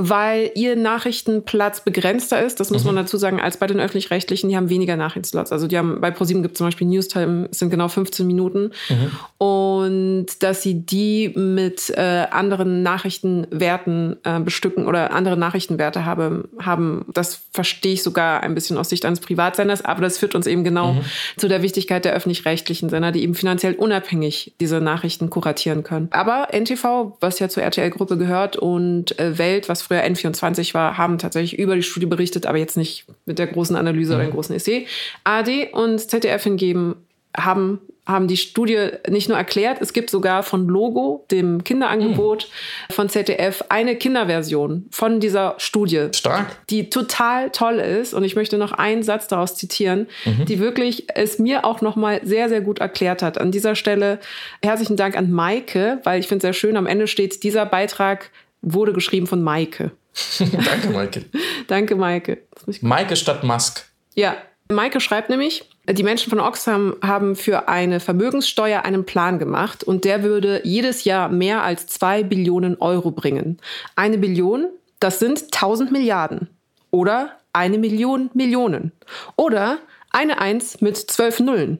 [0.00, 2.60] Weil ihr Nachrichtenplatz begrenzter ist.
[2.60, 2.88] Das muss mhm.
[2.88, 4.48] man dazu sagen, als bei den öffentlich-rechtlichen.
[4.48, 5.50] Die haben weniger Nachrichtenslots.
[5.50, 8.70] Also die haben bei ProSieben gibt es zum Beispiel Newstime, sind genau 15 Minuten.
[8.88, 9.44] Mhm.
[9.44, 17.04] Und dass sie die mit äh, anderen Nachrichtenwerten äh, bestücken oder andere Nachrichtenwerte habe, haben,
[17.12, 19.84] das verstehe ich sogar ein bisschen aus Sicht eines Privatsenders.
[19.84, 21.00] Aber das führt uns eben genau mhm.
[21.36, 26.06] zu der Wichtigkeit der öffentlich-rechtlichen Sender, die eben finanziell unabhängig diese Nachrichten kuratieren können.
[26.12, 31.18] Aber NTV, was ja zur RTL-Gruppe gehört und äh, Welt, was früher N24 war, haben
[31.18, 34.16] tatsächlich über die Studie berichtet, aber jetzt nicht mit der großen Analyse mhm.
[34.16, 34.86] oder dem großen Essay.
[35.24, 36.96] AD und ZDF hingeben
[37.36, 42.48] haben haben die Studie nicht nur erklärt, es gibt sogar von Logo, dem Kinderangebot
[42.88, 42.92] mhm.
[42.94, 46.08] von ZDF, eine Kinderversion von dieser Studie.
[46.14, 46.56] Stark.
[46.70, 48.14] Die total toll ist.
[48.14, 50.46] Und ich möchte noch einen Satz daraus zitieren, mhm.
[50.46, 53.38] die wirklich es mir auch nochmal sehr, sehr gut erklärt hat.
[53.38, 54.18] An dieser Stelle
[54.62, 58.30] herzlichen Dank an Maike, weil ich finde es sehr schön, am Ende steht, dieser Beitrag
[58.62, 59.92] wurde geschrieben von Maike.
[60.38, 61.24] Danke, Maike.
[61.66, 62.38] Danke, Maike.
[62.80, 63.84] Maike statt Musk.
[64.14, 64.36] Ja.
[64.70, 70.04] Maike schreibt nämlich, die Menschen von Oxfam haben für eine Vermögenssteuer einen Plan gemacht und
[70.04, 73.58] der würde jedes Jahr mehr als zwei Billionen Euro bringen.
[73.96, 74.66] Eine Billion,
[75.00, 76.50] das sind 1000 Milliarden.
[76.90, 78.92] Oder eine Million Millionen.
[79.36, 79.78] Oder
[80.10, 81.78] eine Eins mit zwölf Nullen.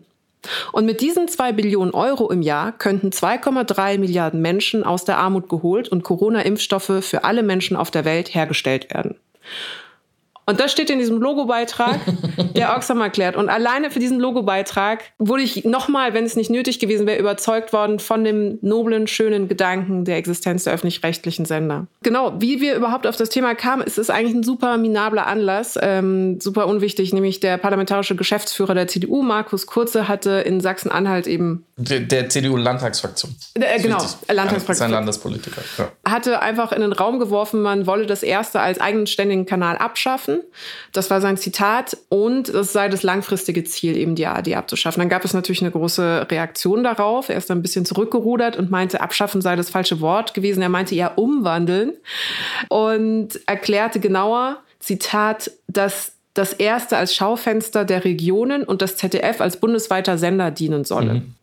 [0.72, 5.48] Und mit diesen zwei Billionen Euro im Jahr könnten 2,3 Milliarden Menschen aus der Armut
[5.48, 9.16] geholt und Corona-Impfstoffe für alle Menschen auf der Welt hergestellt werden.
[10.48, 12.00] Und das steht in diesem Logobeitrag,
[12.56, 13.36] der Oxfam erklärt.
[13.36, 17.74] Und alleine für diesen Logobeitrag wurde ich nochmal, wenn es nicht nötig gewesen wäre, überzeugt
[17.74, 21.86] worden von dem noblen, schönen Gedanken der Existenz der öffentlich-rechtlichen Sender.
[22.02, 25.78] Genau, wie wir überhaupt auf das Thema kamen, ist es eigentlich ein super minabler Anlass,
[25.82, 31.66] ähm, super unwichtig, nämlich der parlamentarische Geschäftsführer der CDU, Markus Kurze, hatte in Sachsen-Anhalt eben
[31.76, 33.36] der, der CDU-Landtagsfraktion.
[33.54, 34.74] Äh, genau, Landtagsfraktion.
[34.74, 35.60] Sein Landespolitiker.
[35.76, 35.92] Ja.
[36.10, 40.37] Hatte einfach in den Raum geworfen, man wolle das erste als eigenständigen Kanal abschaffen.
[40.92, 41.96] Das war sein Zitat.
[42.08, 45.00] Und es sei das langfristige Ziel, eben die ARD abzuschaffen.
[45.00, 47.28] Dann gab es natürlich eine große Reaktion darauf.
[47.28, 50.62] Er ist dann ein bisschen zurückgerudert und meinte, abschaffen sei das falsche Wort gewesen.
[50.62, 51.92] Er meinte eher umwandeln
[52.68, 59.58] und erklärte genauer, Zitat, dass das erste als Schaufenster der Regionen und das ZDF als
[59.58, 61.14] bundesweiter Sender dienen solle.
[61.14, 61.34] Mhm.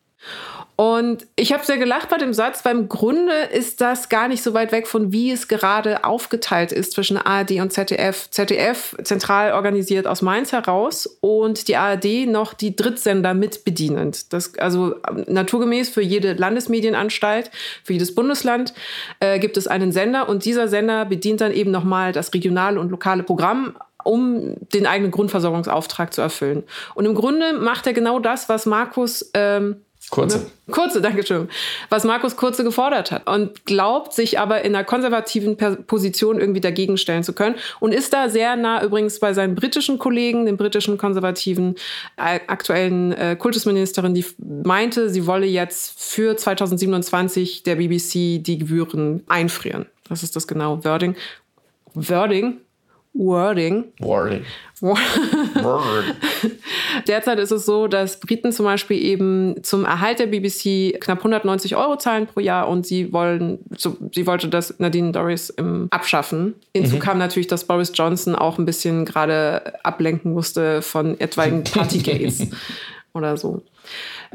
[0.78, 4.44] Und ich habe sehr gelacht bei dem Satz, weil im Grunde ist das gar nicht
[4.44, 8.30] so weit weg von wie es gerade aufgeteilt ist zwischen ARD und ZDF.
[8.30, 14.34] ZDF zentral organisiert aus Mainz heraus und die ARD noch die Drittsender mitbedienend.
[14.34, 14.96] Das, also
[15.28, 17.52] naturgemäß für jede Landesmedienanstalt,
[17.84, 18.74] für jedes Bundesland
[19.22, 22.90] äh, gibt es einen Sender und dieser Sender bedient dann eben nochmal das regionale und
[22.90, 26.64] lokale Programm um den eigenen Grundversorgungsauftrag zu erfüllen.
[26.94, 29.78] Und im Grunde macht er genau das, was Markus ähm,
[30.10, 30.38] Kurze.
[30.38, 30.46] Ne?
[30.72, 31.50] Kurze, danke schön.
[31.90, 36.98] Was Markus Kurze gefordert hat und glaubt, sich aber in einer konservativen Position irgendwie dagegen
[36.98, 40.98] stellen zu können und ist da sehr nah übrigens bei seinen britischen Kollegen, den britischen
[40.98, 41.76] konservativen
[42.18, 49.24] äh, aktuellen äh, Kultusministerin, die meinte, sie wolle jetzt für 2027 der BBC die Gebühren
[49.28, 49.88] einfrieren.
[50.08, 51.16] Das ist das genaue Wording.
[51.96, 52.58] Wording,
[53.18, 53.86] Wording.
[54.00, 54.44] Wording.
[57.08, 61.78] Derzeit ist es so, dass Briten zum Beispiel eben zum Erhalt der BBC knapp 190
[61.78, 66.56] Euro zahlen pro Jahr und sie wollen, so, sie wollte das Nadine Doris im abschaffen.
[66.76, 67.00] Hinzu mhm.
[67.00, 72.48] kam natürlich, dass Boris Johnson auch ein bisschen gerade ablenken musste von etwaigen Partygates
[73.14, 73.64] oder so.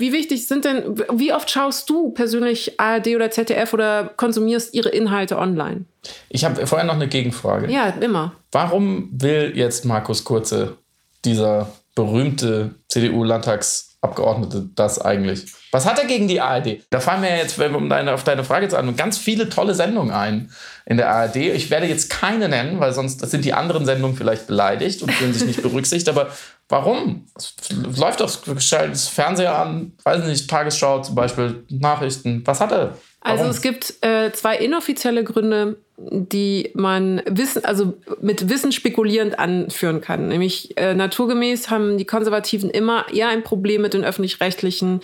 [0.01, 4.89] Wie wichtig sind denn, wie oft schaust du persönlich ARD oder ZDF oder konsumierst ihre
[4.89, 5.85] Inhalte online?
[6.31, 7.71] Ich habe vorher noch eine Gegenfrage.
[7.71, 8.33] Ja, immer.
[8.51, 10.79] Warum will jetzt Markus Kurze,
[11.25, 15.53] dieser berühmte CDU-Landtags- Abgeordnete das eigentlich?
[15.73, 16.79] Was hat er gegen die ARD?
[16.89, 20.11] Da fallen mir jetzt, um deine, auf deine Frage zu antworten, ganz viele tolle Sendungen
[20.11, 20.51] ein
[20.87, 21.37] in der ARD.
[21.37, 25.35] Ich werde jetzt keine nennen, weil sonst sind die anderen Sendungen vielleicht beleidigt und fühlen
[25.35, 26.09] sich nicht berücksichtigt.
[26.09, 26.31] Aber
[26.71, 27.27] warum?
[27.37, 27.55] Es
[27.99, 32.43] läuft doch das Fernseher an, weiß nicht, Tagesschau zum Beispiel, Nachrichten.
[32.47, 32.97] Was hat er?
[33.21, 40.01] Also es gibt äh, zwei inoffizielle Gründe, die man wissen, also mit Wissen spekulierend anführen
[40.01, 40.29] kann.
[40.29, 45.01] Nämlich äh, naturgemäß haben die Konservativen immer eher ein Problem mit den öffentlich-rechtlichen,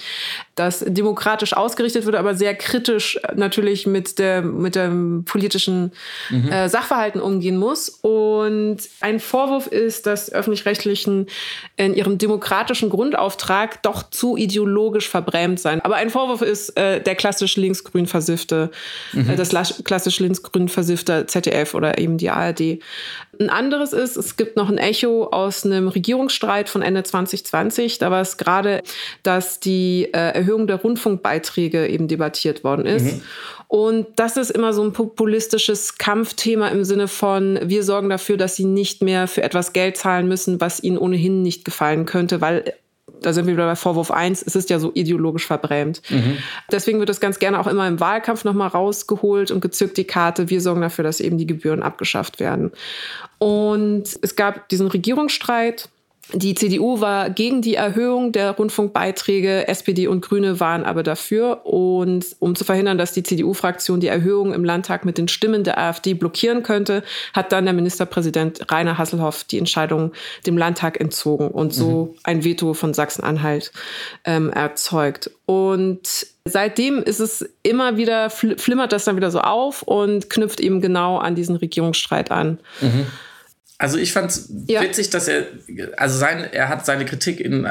[0.55, 5.92] das demokratisch ausgerichtet wird, aber sehr kritisch natürlich mit der mit dem politischen
[6.31, 6.50] mhm.
[6.50, 7.90] äh, Sachverhalten umgehen muss.
[7.90, 11.26] Und ein Vorwurf ist, dass öffentlich-rechtlichen
[11.76, 15.83] in ihrem demokratischen Grundauftrag doch zu ideologisch verbrämt sein.
[15.83, 18.71] Aber ein Vorwurf ist äh, der klassisch linksgrün versiffte,
[19.12, 19.31] mhm.
[19.31, 19.51] äh, das
[19.85, 22.81] klassisch linksgrün versiffte ZDF oder eben die ARD.
[23.38, 27.99] Ein anderes ist, es gibt noch ein Echo aus einem Regierungsstreit von Ende 2020.
[27.99, 28.83] Da war es gerade,
[29.23, 33.05] dass die äh, Erhöhung der Rundfunkbeiträge eben debattiert worden ist.
[33.05, 33.23] Mhm.
[33.69, 38.57] Und das ist immer so ein populistisches Kampfthema im Sinne von, wir sorgen dafür, dass
[38.57, 42.75] sie nicht mehr für etwas Geld zahlen müssen, was ihnen ohnehin nicht gefallen könnte, weil
[43.20, 46.02] da sind wir wieder bei Vorwurf 1, es ist ja so ideologisch verbrämt.
[46.11, 46.38] Mhm.
[46.70, 50.50] Deswegen wird das ganz gerne auch immer im Wahlkampf nochmal rausgeholt und gezückt die Karte,
[50.50, 52.72] wir sorgen dafür, dass eben die Gebühren abgeschafft werden.
[53.38, 55.88] Und es gab diesen Regierungsstreit
[56.32, 61.64] die CDU war gegen die Erhöhung der Rundfunkbeiträge, SPD und Grüne waren aber dafür.
[61.64, 65.78] Und um zu verhindern, dass die CDU-Fraktion die Erhöhung im Landtag mit den Stimmen der
[65.78, 70.12] AfD blockieren könnte, hat dann der Ministerpräsident Rainer Hasselhoff die Entscheidung
[70.46, 72.18] dem Landtag entzogen und so mhm.
[72.24, 73.70] ein Veto von Sachsen-Anhalt
[74.24, 75.30] ähm, erzeugt.
[75.46, 80.80] Und seitdem ist es immer wieder, flimmert das dann wieder so auf und knüpft eben
[80.80, 82.58] genau an diesen Regierungsstreit an.
[82.80, 83.06] Mhm.
[83.78, 84.80] Also ich fand es ja.
[84.80, 85.46] witzig, dass er,
[85.96, 87.68] also sein, er hat seine Kritik in,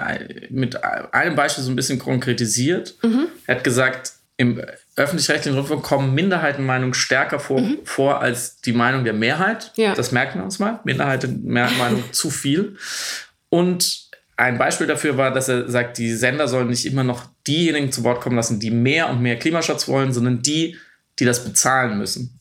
[0.50, 2.96] mit einem Beispiel so ein bisschen konkretisiert.
[3.02, 3.28] Mhm.
[3.48, 4.62] Er hat gesagt, im
[4.98, 7.80] öffentlich-rechtlichen Rundfunk kommen Minderheitenmeinungen stärker vor, mhm.
[7.86, 9.72] vor als die Meinung der Mehrheit.
[9.76, 9.96] Ja.
[9.96, 10.80] Das merken wir uns mal.
[10.84, 12.78] Minderheitenmeinung zu viel.
[13.50, 17.92] Und ein Beispiel dafür war, dass er sagt, die Sender sollen nicht immer noch diejenigen
[17.92, 20.78] zu Wort kommen lassen, die mehr und mehr Klimaschutz wollen, sondern die,
[21.20, 22.40] die das bezahlen müssen.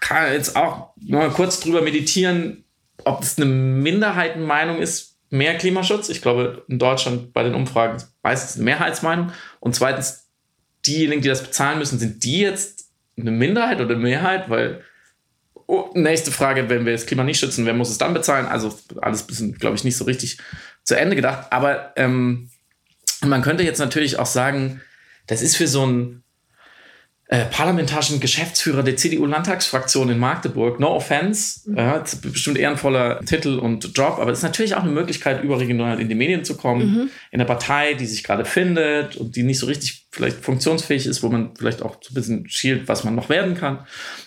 [0.00, 2.61] Kann jetzt auch mal kurz drüber meditieren,
[3.04, 6.08] ob es eine Minderheitenmeinung ist, mehr Klimaschutz.
[6.08, 9.32] Ich glaube, in Deutschland bei den Umfragen meistens eine Mehrheitsmeinung.
[9.60, 10.28] Und zweitens,
[10.86, 14.50] diejenigen, die das bezahlen müssen, sind die jetzt eine Minderheit oder eine Mehrheit?
[14.50, 14.82] Weil,
[15.66, 18.46] oh, nächste Frage, wenn wir das Klima nicht schützen, wer muss es dann bezahlen?
[18.46, 20.38] Also alles ein bisschen, glaube ich, nicht so richtig
[20.84, 21.46] zu Ende gedacht.
[21.50, 22.50] Aber ähm,
[23.24, 24.80] man könnte jetzt natürlich auch sagen,
[25.26, 26.22] das ist für so ein
[27.32, 30.78] äh, parlamentarischen Geschäftsführer der CDU-Landtagsfraktion in Magdeburg.
[30.78, 31.78] No offense, mhm.
[31.78, 36.10] äh, bestimmt ehrenvoller Titel und Job, aber es ist natürlich auch eine Möglichkeit, überregional in
[36.10, 37.10] die Medien zu kommen, mhm.
[37.30, 41.22] in einer Partei, die sich gerade findet und die nicht so richtig vielleicht funktionsfähig ist,
[41.22, 43.78] wo man vielleicht auch so ein bisschen schielt, was man noch werden kann.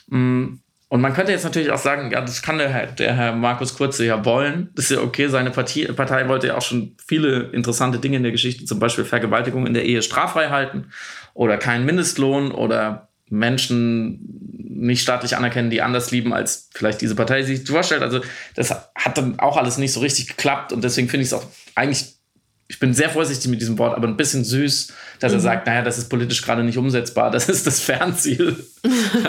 [0.07, 0.61] Mm.
[0.87, 3.75] Und man könnte jetzt natürlich auch sagen, ja, das kann der Herr, der Herr Markus
[3.75, 4.69] Kurze ja wollen.
[4.75, 5.27] Das ist ja okay.
[5.27, 9.03] Seine Partie, Partei wollte ja auch schon viele interessante Dinge in der Geschichte, zum Beispiel
[9.03, 10.87] Vergewaltigung in der Ehe straffrei halten
[11.35, 14.19] oder keinen Mindestlohn oder Menschen
[14.57, 18.01] nicht staatlich anerkennen, die anders lieben, als vielleicht diese Partei sich vorstellt.
[18.01, 18.21] Also
[18.55, 21.45] das hat dann auch alles nicht so richtig geklappt und deswegen finde ich es auch
[21.75, 22.15] eigentlich,
[22.67, 25.37] ich bin sehr vorsichtig mit diesem Wort, aber ein bisschen süß, dass mhm.
[25.37, 28.63] er sagt, naja, das ist politisch gerade nicht umsetzbar, das ist das Fernziel.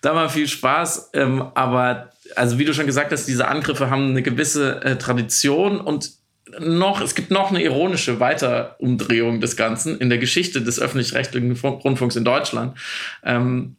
[0.00, 4.10] da war viel Spaß, ähm, aber also wie du schon gesagt hast, diese Angriffe haben
[4.10, 6.21] eine gewisse äh, Tradition und
[6.60, 12.16] noch, es gibt noch eine ironische Weiterumdrehung des Ganzen in der Geschichte des öffentlich-rechtlichen Rundfunks
[12.16, 12.76] in Deutschland,
[13.24, 13.76] ähm,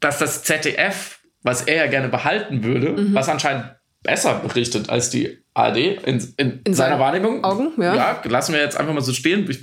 [0.00, 3.14] dass das ZDF, was er ja gerne behalten würde, mhm.
[3.14, 7.42] was anscheinend besser berichtet als die ARD in, in, in seiner Wahrnehmung.
[7.42, 7.94] Augen, ja.
[7.94, 8.22] ja.
[8.24, 9.48] lassen wir jetzt einfach mal so stehen.
[9.50, 9.60] Ich,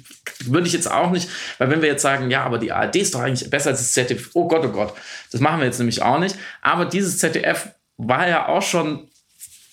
[0.51, 3.15] würde ich jetzt auch nicht, weil wenn wir jetzt sagen, ja, aber die ARD ist
[3.15, 4.93] doch eigentlich besser als das ZDF, oh Gott, oh Gott,
[5.31, 6.36] das machen wir jetzt nämlich auch nicht.
[6.62, 9.08] Aber dieses ZDF war ja auch schon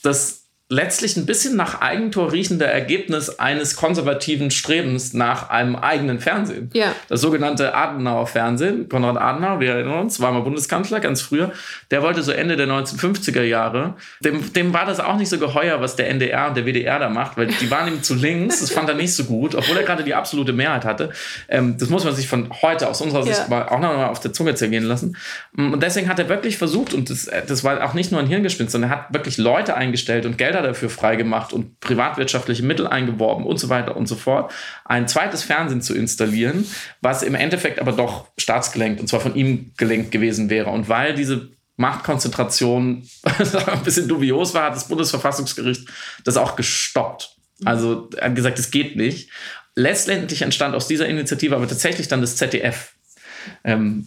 [0.02, 0.41] das
[0.72, 6.70] letztlich ein bisschen nach Eigentor riechender Ergebnis eines konservativen Strebens nach einem eigenen Fernsehen.
[6.72, 6.94] Ja.
[7.08, 8.88] Das sogenannte Adenauer Fernsehen.
[8.88, 11.52] Konrad Adenauer, wir erinnern uns, war mal Bundeskanzler ganz früher.
[11.90, 13.94] Der wollte so Ende der 1950er Jahre.
[14.20, 17.10] Dem, dem war das auch nicht so geheuer, was der NDR und der WDR da
[17.10, 18.60] macht, weil die waren ihm zu links.
[18.60, 21.10] Das fand er nicht so gut, obwohl er gerade die absolute Mehrheit hatte.
[21.48, 23.48] Ähm, das muss man sich von heute aus unserer Sicht ja.
[23.48, 25.18] mal, auch noch mal auf der Zunge zergehen lassen.
[25.54, 28.72] Und deswegen hat er wirklich versucht, und das, das war auch nicht nur ein Hirngespinst,
[28.72, 33.58] sondern er hat wirklich Leute eingestellt und Gelder dafür freigemacht und privatwirtschaftliche Mittel eingeworben und
[33.58, 34.52] so weiter und so fort,
[34.84, 36.66] ein zweites Fernsehen zu installieren,
[37.00, 40.70] was im Endeffekt aber doch staatsgelenkt und zwar von ihm gelenkt gewesen wäre.
[40.70, 43.08] Und weil diese Machtkonzentration
[43.66, 45.88] ein bisschen dubios war, hat das Bundesverfassungsgericht
[46.24, 47.36] das auch gestoppt.
[47.64, 49.30] Also hat gesagt, es geht nicht.
[49.74, 52.92] Letztendlich entstand aus dieser Initiative aber tatsächlich dann das ZDF,
[53.64, 54.06] ähm,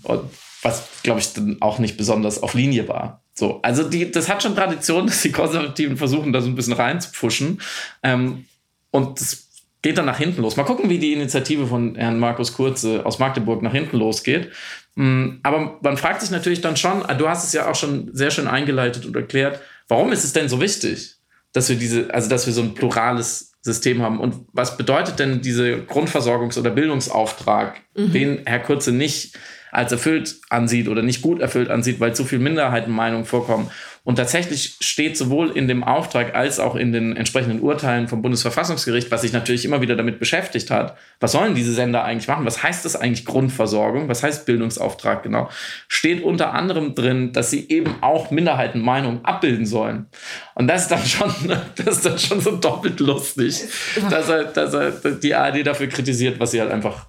[0.61, 3.24] was, glaube ich, dann auch nicht besonders auf Linie war.
[3.37, 6.73] So, also die, das hat schon Tradition, dass die Konservativen versuchen, da so ein bisschen
[6.73, 7.61] reinzupfuschen.
[8.01, 8.45] Ähm,
[8.91, 9.45] und das
[9.81, 10.55] geht dann nach hinten los.
[10.55, 14.51] Mal gucken, wie die Initiative von Herrn Markus Kurze aus Magdeburg nach hinten losgeht.
[14.95, 18.31] Mm, aber man fragt sich natürlich dann schon, du hast es ja auch schon sehr
[18.31, 21.15] schön eingeleitet und erklärt, warum ist es denn so wichtig,
[21.51, 24.19] dass wir diese, also dass wir so ein plurales System haben.
[24.19, 28.11] Und was bedeutet denn dieser Grundversorgungs- oder Bildungsauftrag, mhm.
[28.11, 29.37] den Herr Kurze nicht
[29.75, 33.69] als erfüllt ansieht oder nicht gut erfüllt ansieht, weil zu viel Minderheitenmeinungen vorkommen.
[34.05, 39.09] Und tatsächlich steht sowohl in dem Auftrag als auch in den entsprechenden Urteilen vom Bundesverfassungsgericht,
[39.09, 42.45] was sich natürlich immer wieder damit beschäftigt hat, was sollen diese Sender eigentlich machen?
[42.45, 44.07] Was heißt das eigentlich Grundversorgung?
[44.07, 45.49] Was heißt Bildungsauftrag genau?
[45.87, 50.05] Steht unter anderem drin, dass sie eben auch Minderheitenmeinungen abbilden sollen.
[50.53, 51.33] Und das ist dann schon,
[51.75, 53.63] das ist dann schon so doppelt lustig,
[54.09, 57.07] dass er, dass er die ARD dafür kritisiert, was sie halt einfach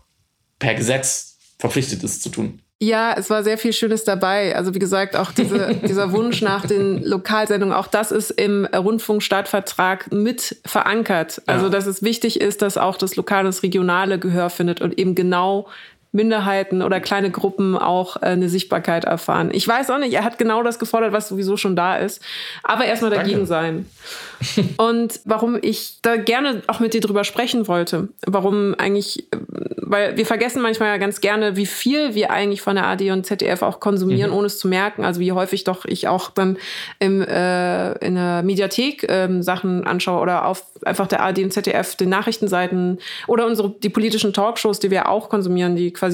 [0.58, 2.60] per Gesetz verpflichtet ist zu tun.
[2.78, 4.54] Ja, es war sehr viel Schönes dabei.
[4.54, 10.12] Also wie gesagt, auch diese, dieser Wunsch nach den Lokalsendungen, auch das ist im Rundfunkstaatsvertrag
[10.12, 11.40] mit verankert.
[11.46, 15.14] Also dass es wichtig ist, dass auch das lokale, das regionale Gehör findet und eben
[15.14, 15.68] genau
[16.16, 19.50] Minderheiten oder kleine Gruppen auch äh, eine Sichtbarkeit erfahren.
[19.52, 22.22] Ich weiß auch nicht, er hat genau das gefordert, was sowieso schon da ist.
[22.62, 23.46] Aber erstmal dagegen Danke.
[23.46, 23.86] sein.
[24.78, 29.28] Und warum ich da gerne auch mit dir drüber sprechen wollte, warum eigentlich,
[29.76, 33.26] weil wir vergessen manchmal ja ganz gerne, wie viel wir eigentlich von der AD und
[33.26, 34.36] ZDF auch konsumieren, mhm.
[34.36, 35.04] ohne es zu merken.
[35.04, 36.56] Also wie häufig doch ich auch dann
[36.98, 41.96] im, äh, in der Mediathek ähm, Sachen anschaue oder auf einfach der AD und ZDF,
[41.96, 46.05] den Nachrichtenseiten oder unsere, die politischen Talkshows, die wir auch konsumieren, die quasi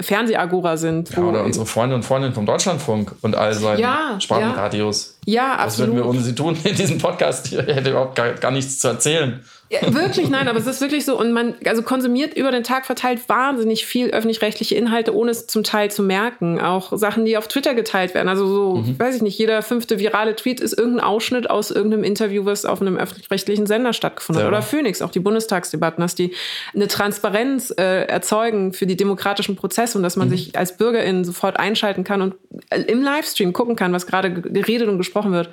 [0.00, 1.10] Fernsehagora sind.
[1.10, 5.18] Ja, oder unsere Freunde und Freundinnen vom Deutschlandfunk und all seinen ja, Spartenradios.
[5.24, 5.66] Ja, ja absolut.
[5.66, 7.52] Was würden wir ohne sie tun in diesem Podcast?
[7.52, 9.40] Ich hätte überhaupt gar, gar nichts zu erzählen.
[9.68, 11.18] Ja, wirklich, nein, aber es ist wirklich so.
[11.18, 15.64] Und man also konsumiert über den Tag verteilt wahnsinnig viel öffentlich-rechtliche Inhalte, ohne es zum
[15.64, 16.60] Teil zu merken.
[16.60, 18.28] Auch Sachen, die auf Twitter geteilt werden.
[18.28, 18.98] Also so, mhm.
[18.98, 22.80] weiß ich nicht, jeder fünfte virale Tweet ist irgendein Ausschnitt aus irgendeinem Interview, was auf
[22.80, 24.48] einem öffentlich-rechtlichen Sender stattgefunden hat.
[24.48, 26.32] Oder Phoenix, auch die Bundestagsdebatten, dass die
[26.72, 30.32] eine Transparenz äh, erzeugen für die demokratischen Prozesse und dass man mhm.
[30.32, 32.34] sich als Bürgerin sofort einschalten kann und
[32.70, 35.50] äh, im Livestream gucken kann, was gerade geredet und gesprochen wird,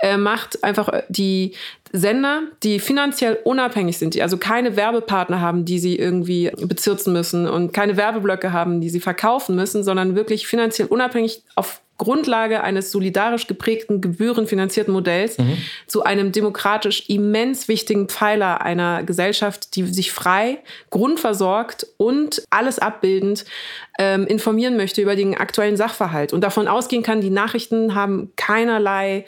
[0.00, 1.52] äh, macht einfach äh, die
[1.96, 7.48] Sender, die finanziell unabhängig sind, die also keine Werbepartner haben, die sie irgendwie bezirzen müssen
[7.48, 12.90] und keine Werbeblöcke haben, die sie verkaufen müssen, sondern wirklich finanziell unabhängig auf Grundlage eines
[12.90, 15.58] solidarisch geprägten, gebührenfinanzierten Modells mhm.
[15.86, 20.58] zu einem demokratisch immens wichtigen Pfeiler einer Gesellschaft, die sich frei,
[20.90, 23.44] grundversorgt und alles abbildend
[23.98, 29.24] ähm, informieren möchte über den aktuellen Sachverhalt und davon ausgehen kann, die Nachrichten haben keinerlei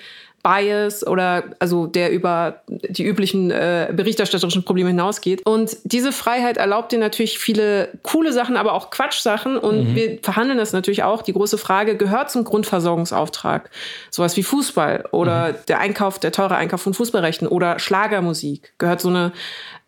[0.47, 5.45] Bias oder also der über die üblichen äh, berichterstatterischen Probleme hinausgeht.
[5.45, 9.57] Und diese Freiheit erlaubt dir natürlich viele coole Sachen, aber auch Quatschsachen.
[9.59, 9.95] Und mhm.
[9.97, 11.23] wir verhandeln das natürlich auch.
[11.23, 13.71] Die große Frage gehört zum Grundversorgungsauftrag.
[14.13, 15.55] Sowas wie Fußball oder mhm.
[15.67, 18.73] der Einkauf, der teure Einkauf von Fußballrechten oder Schlagermusik.
[18.79, 19.33] Gehört so eine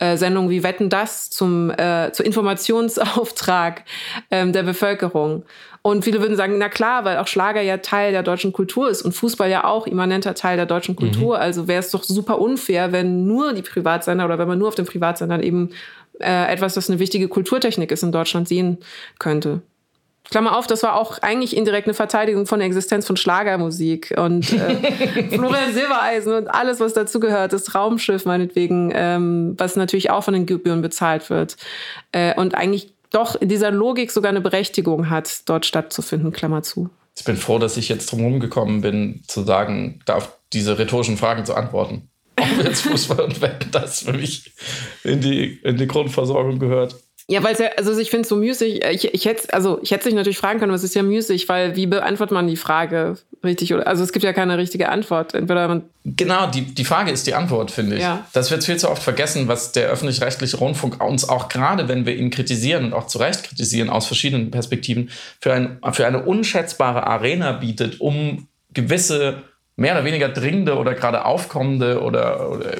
[0.00, 3.84] äh, Sendung wie Wetten das zum, äh, zu Informationsauftrag
[4.32, 5.44] ähm, der Bevölkerung.
[5.82, 9.02] Und viele würden sagen, na klar, weil auch Schlager ja Teil der deutschen Kultur ist
[9.02, 10.98] und Fußball ja auch immanenter Teil der deutschen mhm.
[10.98, 11.36] Kultur.
[11.36, 11.42] Mhm.
[11.42, 14.74] Also wäre es doch super unfair, wenn nur die Privatsender oder wenn man nur auf
[14.74, 15.70] den Privatsendern eben
[16.20, 18.78] äh, etwas, das eine wichtige Kulturtechnik ist in Deutschland sehen
[19.18, 19.62] könnte.
[20.30, 24.52] Klammer auf, das war auch eigentlich indirekt eine Verteidigung von der Existenz von Schlagermusik und
[24.52, 30.34] äh, Florian Silbereisen und alles, was dazugehört, das Raumschiff meinetwegen, ähm, was natürlich auch von
[30.34, 31.56] den Gebühren bezahlt wird.
[32.12, 36.90] Äh, und eigentlich doch in dieser Logik sogar eine Berechtigung hat, dort stattzufinden, Klammer zu.
[37.16, 41.16] Ich bin froh, dass ich jetzt drum gekommen bin, zu sagen, da auf diese rhetorischen
[41.16, 42.08] Fragen zu antworten.
[42.36, 44.52] Ob jetzt Fußball und Wetten das für mich
[45.02, 46.94] in die, in die Grundversorgung gehört.
[47.30, 48.82] Ja, weil es ja, also ich finde es so müßig.
[48.86, 51.76] Ich, ich hätte, also ich hätte sich natürlich fragen können, was ist ja müßig, weil
[51.76, 53.74] wie beantwortet man die Frage richtig?
[53.74, 55.34] Oder, also es gibt ja keine richtige Antwort.
[55.34, 58.02] Entweder man genau, die, die Frage ist die Antwort, finde ich.
[58.02, 58.26] Ja.
[58.32, 62.16] Das wird viel zu oft vergessen, was der öffentlich-rechtliche Rundfunk uns auch gerade, wenn wir
[62.16, 67.06] ihn kritisieren und auch zu Recht kritisieren aus verschiedenen Perspektiven, für, ein, für eine unschätzbare
[67.06, 69.42] Arena bietet, um gewisse
[69.76, 72.70] mehr oder weniger dringende oder gerade aufkommende oder, oder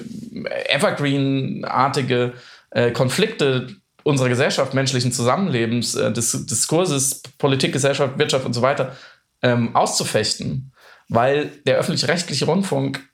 [0.71, 2.33] Evergreen-artige
[2.71, 3.69] äh, Konflikte
[4.03, 8.97] unserer Gesellschaft, menschlichen Zusammenlebens, äh, des Diskurses, Politik, Gesellschaft, Wirtschaft und so weiter
[9.43, 10.73] ähm, auszufechten.
[11.09, 13.09] Weil der öffentlich-rechtliche Rundfunk,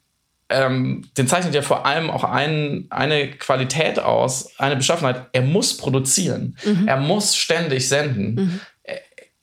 [0.49, 5.26] ähm, den zeichnet ja vor allem auch ein, eine Qualität aus, eine Beschaffenheit.
[5.32, 6.57] Er muss produzieren.
[6.64, 6.89] Mhm.
[6.89, 8.35] Er muss ständig senden.
[8.35, 8.61] Mhm.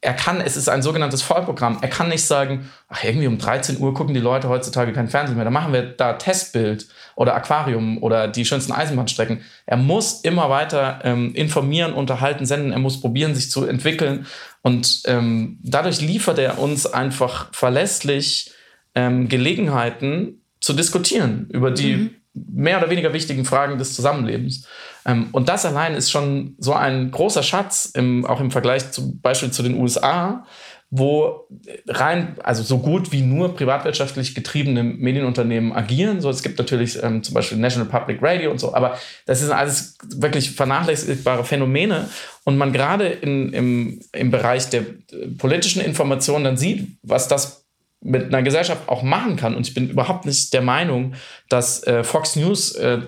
[0.04, 1.78] Er kann, es ist ein sogenanntes Vollprogramm.
[1.82, 5.36] Er kann nicht sagen, ach, irgendwie um 13 Uhr gucken die Leute heutzutage kein Fernsehen
[5.36, 5.45] mehr.
[5.45, 9.41] Da machen wir da Testbild oder Aquarium oder die schönsten Eisenbahnstrecken.
[9.68, 12.72] Er muss immer weiter ähm, informieren, unterhalten, senden.
[12.72, 14.26] Er muss probieren, sich zu entwickeln.
[14.64, 18.52] Und ähm, dadurch liefert er uns einfach verlässlich
[18.95, 22.16] ähm, Gelegenheiten zu diskutieren über die mhm.
[22.34, 24.68] Mehr oder weniger wichtigen Fragen des Zusammenlebens.
[25.06, 29.20] Ähm, und das allein ist schon so ein großer Schatz, im, auch im Vergleich zum
[29.20, 30.46] Beispiel zu den USA,
[30.94, 31.48] wo
[31.88, 36.20] rein, also so gut wie nur privatwirtschaftlich getriebene Medienunternehmen agieren.
[36.20, 39.54] So, es gibt natürlich ähm, zum Beispiel National Public Radio und so, aber das sind
[39.54, 42.10] alles wirklich vernachlässigbare Phänomene.
[42.44, 47.66] Und man gerade im, im Bereich der äh, politischen Information dann sieht, was das
[48.04, 49.56] mit einer Gesellschaft auch machen kann.
[49.56, 51.14] Und ich bin überhaupt nicht der Meinung,
[51.49, 52.99] dass äh, Fox News äh,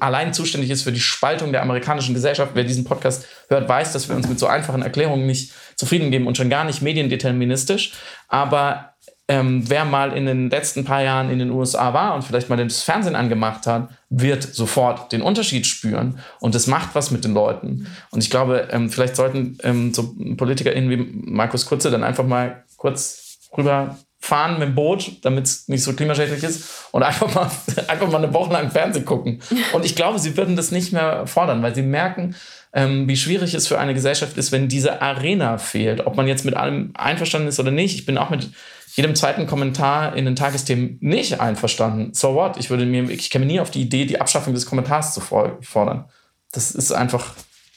[0.00, 2.52] allein zuständig ist für die Spaltung der amerikanischen Gesellschaft.
[2.54, 6.26] Wer diesen Podcast hört, weiß, dass wir uns mit so einfachen Erklärungen nicht zufrieden geben
[6.26, 7.92] und schon gar nicht mediendeterministisch.
[8.26, 8.94] Aber
[9.28, 12.56] ähm, wer mal in den letzten paar Jahren in den USA war und vielleicht mal
[12.56, 16.18] das Fernsehen angemacht hat, wird sofort den Unterschied spüren.
[16.40, 17.86] Und das macht was mit den Leuten.
[18.10, 22.64] Und ich glaube, ähm, vielleicht sollten ähm, so PolitikerInnen wie Markus Kurze dann einfach mal
[22.76, 27.50] kurz rüber fahren mit dem Boot, damit es nicht so klimaschädlich ist und einfach mal,
[27.88, 29.42] einfach mal eine Woche lang Fernsehen gucken.
[29.74, 32.34] Und ich glaube, sie würden das nicht mehr fordern, weil sie merken,
[32.72, 36.06] ähm, wie schwierig es für eine Gesellschaft ist, wenn diese Arena fehlt.
[36.06, 37.96] Ob man jetzt mit allem einverstanden ist oder nicht.
[37.96, 38.50] Ich bin auch mit
[38.94, 42.14] jedem zweiten Kommentar in den Tagesthemen nicht einverstanden.
[42.14, 42.56] So what?
[42.56, 46.06] Ich würde mir, ich käme nie auf die Idee, die Abschaffung des Kommentars zu fordern.
[46.50, 47.34] Das ist einfach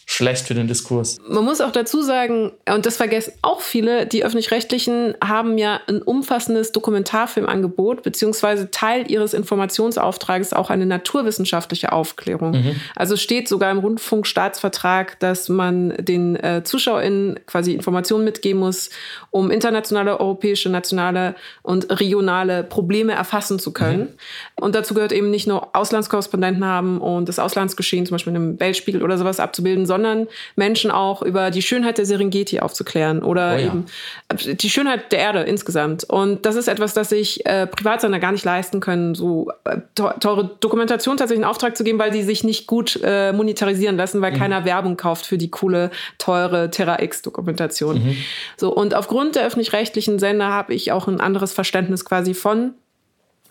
[0.09, 1.17] schlecht für den Diskurs.
[1.27, 6.01] Man muss auch dazu sagen, und das vergessen auch viele, die öffentlich-rechtlichen haben ja ein
[6.01, 12.51] umfassendes Dokumentarfilmangebot, beziehungsweise Teil ihres Informationsauftrages auch eine naturwissenschaftliche Aufklärung.
[12.51, 12.75] Mhm.
[12.95, 18.89] Also steht sogar im Rundfunkstaatsvertrag, dass man den äh, ZuschauerInnen quasi Informationen mitgeben muss,
[19.29, 23.99] um internationale, europäische, nationale und regionale Probleme erfassen zu können.
[23.99, 24.63] Mhm.
[24.63, 28.59] Und dazu gehört eben nicht nur Auslandskorrespondenten haben und das Auslandsgeschehen zum Beispiel in einem
[28.61, 33.55] Weltspiegel oder sowas abzubilden, sondern sondern Menschen auch über die Schönheit der Serengeti aufzuklären oder
[33.55, 33.65] oh ja.
[33.65, 33.85] eben
[34.31, 36.03] die Schönheit der Erde insgesamt.
[36.03, 40.51] Und das ist etwas, das sich äh, Privatsender gar nicht leisten können, so äh, teure
[40.59, 44.33] Dokumentation tatsächlich in Auftrag zu geben, weil die sich nicht gut äh, monetarisieren lassen, weil
[44.33, 44.37] mhm.
[44.37, 45.89] keiner Werbung kauft für die coole,
[46.19, 48.03] teure Terra X-Dokumentation.
[48.03, 48.17] Mhm.
[48.55, 52.75] So, und aufgrund der öffentlich-rechtlichen Sender habe ich auch ein anderes Verständnis quasi von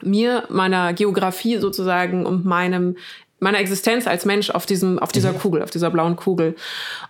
[0.02, 2.96] mir, meiner Geografie sozusagen und meinem
[3.38, 5.38] meiner Existenz als Mensch auf diesem, auf dieser mhm.
[5.38, 6.56] Kugel, auf dieser blauen Kugel.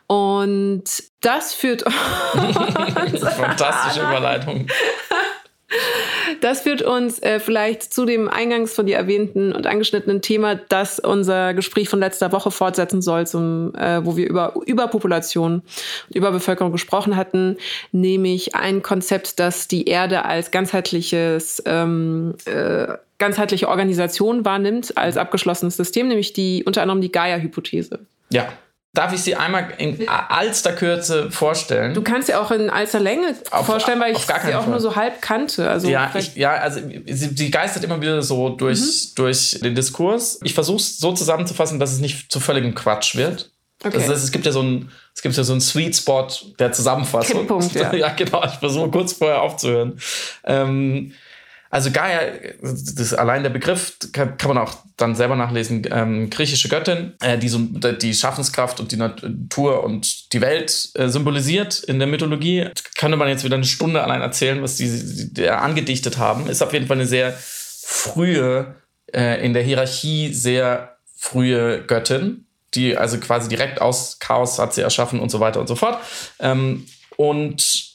[0.06, 0.84] Und
[1.20, 1.82] das führt.
[3.36, 4.66] Fantastische Überleitung.
[6.40, 10.98] Das führt uns äh, vielleicht zu dem eingangs von dir erwähnten und angeschnittenen Thema, das
[10.98, 15.62] unser Gespräch von letzter Woche fortsetzen soll, zum, äh, wo wir über Überpopulation
[16.08, 17.56] und Überbevölkerung gesprochen hatten,
[17.92, 25.76] nämlich ein Konzept, das die Erde als ganzheitliches ähm, äh, ganzheitliche Organisation wahrnimmt als abgeschlossenes
[25.76, 28.00] System, nämlich die unter anderem die Gaia-Hypothese.
[28.30, 28.48] Ja.
[28.96, 31.92] Darf ich sie einmal in allster Kürze vorstellen?
[31.92, 34.68] Du kannst sie auch in allster Länge auf, vorstellen, weil ich sie auch Fall.
[34.68, 35.68] nur so halb kannte.
[35.68, 39.14] Also ja, ich, ja, also sie, sie, geistert immer wieder so durch, mhm.
[39.16, 40.40] durch den Diskurs.
[40.44, 43.50] Ich versuche es so zusammenzufassen, dass es nicht zu völligem Quatsch wird.
[43.84, 43.98] Okay.
[43.98, 46.28] Heißt, es gibt ja so ein, es gibt ja so einen Sweet Spot
[46.58, 47.40] der Zusammenfassung.
[47.40, 47.94] Kipppunkt, ja.
[47.94, 48.44] ja, genau.
[48.46, 50.00] Ich versuche kurz vorher aufzuhören.
[50.44, 51.12] Ähm,
[51.70, 52.20] also Gaia,
[52.62, 57.14] das ist allein der Begriff, kann, kann man auch dann selber nachlesen, ähm, griechische Göttin,
[57.20, 62.08] äh, die so, die Schaffenskraft und die Natur und die Welt äh, symbolisiert in der
[62.08, 62.68] Mythologie.
[62.96, 66.48] Könnte man jetzt wieder eine Stunde allein erzählen, was die, die angedichtet haben.
[66.48, 68.76] Ist auf jeden Fall eine sehr frühe,
[69.12, 74.82] äh, in der Hierarchie sehr frühe Göttin, die also quasi direkt aus Chaos hat sie
[74.82, 75.98] erschaffen und so weiter und so fort.
[76.38, 76.86] Ähm,
[77.16, 77.85] und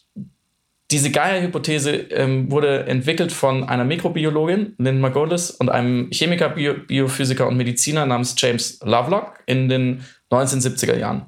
[0.91, 7.47] diese Gaia-Hypothese ähm, wurde entwickelt von einer Mikrobiologin, Lynn Margolis, und einem Chemiker, Bio Biophysiker
[7.47, 11.27] und Mediziner namens James Lovelock in den 1970er Jahren.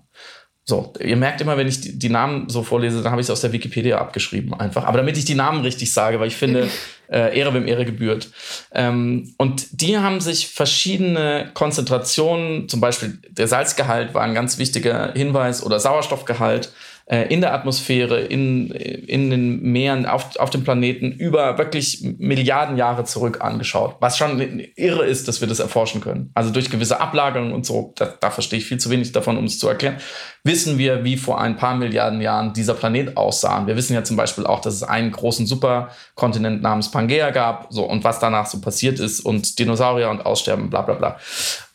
[0.66, 3.32] So, ihr merkt immer, wenn ich die, die Namen so vorlese, dann habe ich es
[3.32, 4.86] aus der Wikipedia abgeschrieben einfach.
[4.86, 6.70] Aber damit ich die Namen richtig sage, weil ich finde,
[7.12, 8.30] äh, Ehre wem Ehre gebührt.
[8.72, 15.12] Ähm, und die haben sich verschiedene Konzentrationen, zum Beispiel der Salzgehalt war ein ganz wichtiger
[15.14, 16.72] Hinweis oder Sauerstoffgehalt,
[17.06, 23.04] in der Atmosphäre, in, in den Meeren, auf, auf dem Planeten über wirklich Milliarden Jahre
[23.04, 23.98] zurück angeschaut.
[24.00, 24.40] Was schon
[24.76, 26.32] irre ist, dass wir das erforschen können.
[26.34, 29.44] Also durch gewisse Ablagerungen und so, da, da verstehe ich viel zu wenig davon, um
[29.46, 29.98] es zu erklären,
[30.46, 33.68] wissen wir, wie vor ein paar Milliarden Jahren dieser Planet aussah.
[33.68, 37.84] Wir wissen ja zum Beispiel auch, dass es einen großen Superkontinent namens Pangea gab, so
[37.84, 41.18] und was danach so passiert ist und Dinosaurier und Aussterben, bla bla bla.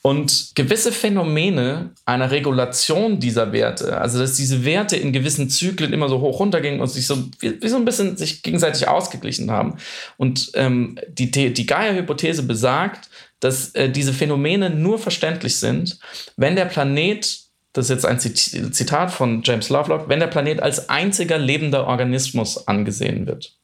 [0.08, 6.08] Und gewisse Phänomene einer Regulation dieser Werte, also dass diese Werte in gewissen Zyklen immer
[6.08, 9.76] so hoch runtergingen und sich so wie, so ein bisschen sich gegenseitig ausgeglichen haben.
[10.16, 15.98] Und ähm, die, die Gaia-Hypothese besagt, dass äh, diese Phänomene nur verständlich sind,
[16.38, 17.40] wenn der Planet,
[17.74, 22.66] das ist jetzt ein Zitat von James Lovelock, wenn der Planet als einziger lebender Organismus
[22.66, 23.57] angesehen wird.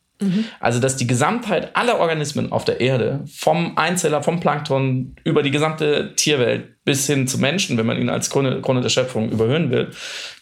[0.60, 5.50] Also, dass die Gesamtheit aller Organismen auf der Erde, vom Einzeller, vom Plankton über die
[5.50, 9.70] gesamte Tierwelt bis hin zu Menschen, wenn man ihn als Krone, Krone der Schöpfung überhöhen
[9.70, 9.90] will,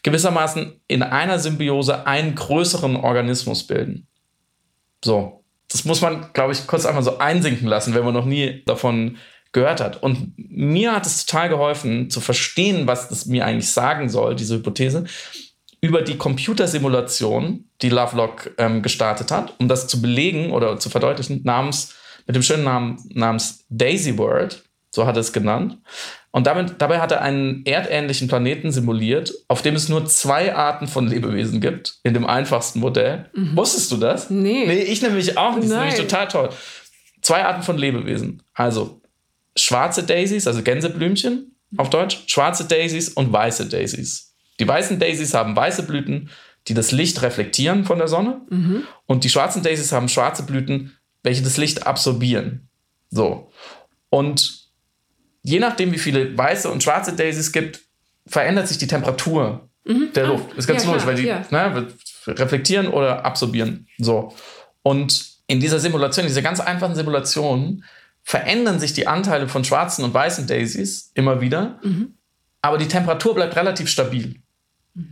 [0.03, 4.07] gewissermaßen in einer Symbiose einen größeren Organismus bilden.
[5.05, 5.39] So.
[5.69, 9.17] Das muss man, glaube ich, kurz einmal so einsinken lassen, wenn man noch nie davon
[9.53, 10.03] gehört hat.
[10.03, 14.57] Und mir hat es total geholfen, zu verstehen, was das mir eigentlich sagen soll, diese
[14.57, 15.05] Hypothese,
[15.81, 21.43] über die Computersimulation, die Lovelock ähm, gestartet hat, um das zu belegen oder zu verdeutlichen,
[21.45, 21.95] namens,
[22.27, 25.79] mit dem schönen Namen namens Daisy World, so hat er es genannt.
[26.31, 30.87] Und damit, dabei hat er einen erdähnlichen Planeten simuliert, auf dem es nur zwei Arten
[30.87, 33.31] von Lebewesen gibt, in dem einfachsten Modell.
[33.35, 33.57] Mhm.
[33.57, 34.31] Wusstest du das?
[34.31, 34.65] Nee.
[34.67, 35.65] Nee, ich nämlich auch nicht.
[35.65, 36.49] Das ist nämlich total toll.
[37.21, 38.43] Zwei Arten von Lebewesen.
[38.55, 39.03] Also
[39.57, 44.35] schwarze Daisies, also Gänseblümchen auf Deutsch, schwarze Daisies und weiße Daisies.
[44.59, 46.31] Die weißen Daisies haben weiße Blüten,
[46.69, 48.41] die das Licht reflektieren von der Sonne.
[48.51, 48.85] Mhm.
[49.07, 52.69] Und die schwarzen Daisies haben schwarze Blüten, welche das Licht absorbieren.
[53.11, 53.51] So.
[54.11, 54.69] Und
[55.43, 57.81] je nachdem, wie viele weiße und schwarze Daisies es gibt,
[58.27, 60.13] verändert sich die Temperatur mhm.
[60.15, 60.47] der Luft.
[60.51, 61.45] Ah, ist ganz ja, logisch, weil die ja.
[61.51, 61.89] ne,
[62.27, 63.89] reflektieren oder absorbieren.
[63.99, 64.35] So.
[64.83, 67.85] Und in dieser Simulation, dieser ganz einfachen Simulation,
[68.23, 72.15] verändern sich die Anteile von schwarzen und weißen Daisies immer wieder, mhm.
[72.61, 74.42] aber die Temperatur bleibt relativ stabil.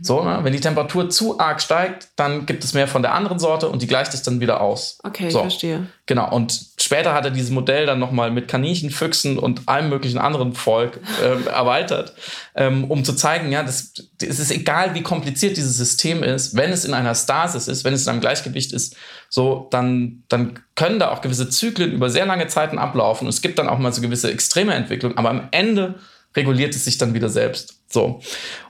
[0.01, 0.39] So, ne?
[0.43, 3.81] wenn die Temperatur zu arg steigt, dann gibt es mehr von der anderen Sorte und
[3.81, 4.99] die gleicht es dann wieder aus.
[5.03, 5.39] Okay, so.
[5.39, 5.87] ich verstehe.
[6.05, 6.31] Genau.
[6.31, 10.53] Und später hat er dieses Modell dann nochmal mit Kaninchen, Füchsen und allem möglichen anderen
[10.53, 12.13] Volk äh, erweitert,
[12.53, 16.71] ähm, um zu zeigen, ja, das, es ist egal, wie kompliziert dieses System ist, wenn
[16.71, 18.95] es in einer Stasis ist, wenn es in einem Gleichgewicht ist,
[19.29, 23.27] so, dann, dann können da auch gewisse Zyklen über sehr lange Zeiten ablaufen.
[23.27, 25.95] Es gibt dann auch mal so gewisse extreme Entwicklungen, aber am Ende
[26.35, 27.79] reguliert es sich dann wieder selbst.
[27.89, 28.21] So.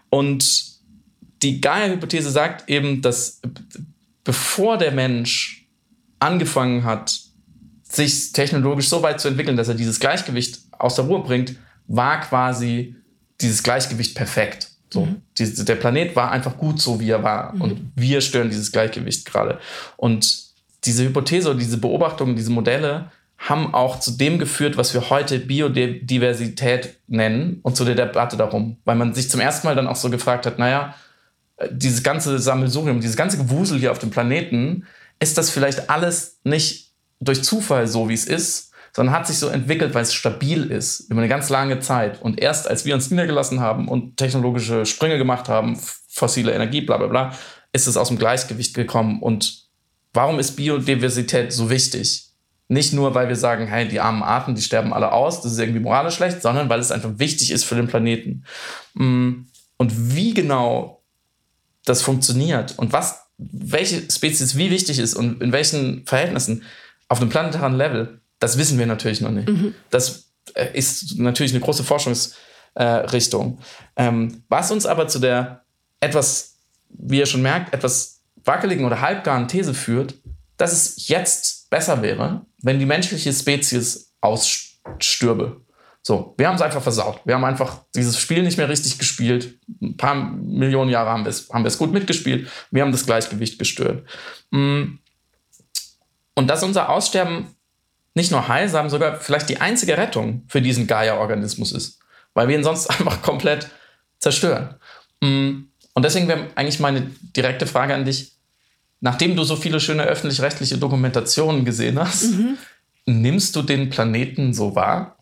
[0.10, 0.71] Und
[1.44, 3.42] die Gaia-Hypothese sagt eben, dass
[4.24, 5.68] bevor der Mensch
[6.20, 7.20] angefangen hat,
[7.84, 11.56] sich technologisch so weit zu entwickeln, dass er dieses Gleichgewicht aus der Ruhe bringt,
[11.88, 12.96] war quasi
[13.42, 14.70] dieses Gleichgewicht perfekt.
[14.90, 15.22] So, mhm.
[15.38, 17.54] die, der Planet war einfach gut so, wie er war.
[17.54, 17.62] Mhm.
[17.62, 19.60] Und wir stören dieses Gleichgewicht gerade.
[19.98, 20.52] Und
[20.84, 25.40] diese Hypothese oder diese Beobachtungen, diese Modelle haben auch zu dem geführt, was wir heute
[25.40, 28.78] Biodiversität nennen und zu der Debatte darum.
[28.86, 30.94] Weil man sich zum ersten Mal dann auch so gefragt hat, naja,
[31.70, 34.86] dieses ganze Sammelsurium, dieses ganze Gewusel hier auf dem Planeten,
[35.20, 39.48] ist das vielleicht alles nicht durch Zufall so, wie es ist, sondern hat sich so
[39.48, 42.22] entwickelt, weil es stabil ist über eine ganz lange Zeit.
[42.22, 46.98] Und erst als wir uns niedergelassen haben und technologische Sprünge gemacht haben, fossile Energie, bla
[46.98, 47.36] bla bla,
[47.72, 49.22] ist es aus dem Gleichgewicht gekommen.
[49.22, 49.68] Und
[50.14, 52.28] warum ist Biodiversität so wichtig?
[52.68, 55.60] Nicht nur, weil wir sagen, hey, die armen Arten, die sterben alle aus, das ist
[55.60, 58.46] irgendwie moralisch schlecht, sondern weil es einfach wichtig ist für den Planeten.
[58.94, 59.46] Mm.
[59.78, 61.01] Und wie genau
[61.86, 66.64] das funktioniert und was, welche Spezies wie wichtig ist und in welchen Verhältnissen
[67.08, 69.50] auf einem planetaren Level, das wissen wir natürlich noch nicht.
[69.50, 69.76] Mhm.
[69.90, 73.60] Das äh, ist natürlich eine große Forschungsrichtung.
[73.96, 75.64] Äh, ähm, was uns aber zu der
[76.00, 76.58] etwas,
[76.90, 80.16] wie ihr schon merkt, etwas wackeligen oder halbgaren These führt,
[80.58, 85.62] dass es jetzt besser wäre, wenn die menschliche Spezies ausstürbe.
[86.04, 87.22] So, wir haben es einfach versaut.
[87.26, 89.60] Wir haben einfach dieses Spiel nicht mehr richtig gespielt.
[89.82, 92.50] Ein paar Millionen Jahre haben wir es, haben wir es gut mitgespielt.
[92.72, 94.04] Wir haben das Gleichgewicht gestört.
[94.50, 94.96] Mm.
[96.34, 97.56] Und dass unser Aussterben
[98.16, 102.00] nicht nur heilsam, sogar vielleicht die einzige Rettung für diesen Gaia-Organismus ist,
[102.34, 103.70] weil wir ihn sonst einfach komplett
[104.18, 104.76] zerstören.
[105.22, 105.66] Mm.
[105.94, 108.34] Und deswegen wäre eigentlich meine direkte Frage an dich,
[109.02, 112.58] nachdem du so viele schöne öffentlich-rechtliche Dokumentationen gesehen hast, mhm.
[113.06, 115.18] nimmst du den Planeten so wahr?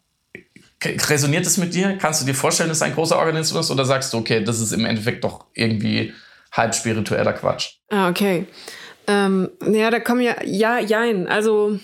[0.84, 1.98] Resoniert es mit dir?
[1.98, 3.72] Kannst du dir vorstellen, dass es ein großer Organismus ist?
[3.72, 6.14] Oder sagst du, okay, das ist im Endeffekt doch irgendwie
[6.54, 7.74] halb spiritueller Quatsch?
[7.90, 8.46] Ah, okay.
[9.08, 11.28] Ähm, ja, da kommen ja, ja, jein.
[11.28, 11.80] Also,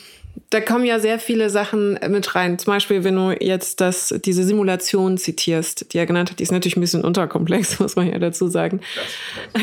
[0.50, 2.58] da kommen ja sehr viele Sachen mit rein.
[2.58, 6.52] Zum Beispiel, wenn du jetzt das, diese Simulation zitierst, die er genannt hat, die ist
[6.52, 8.80] natürlich ein bisschen unterkomplex, muss man ja dazu sagen.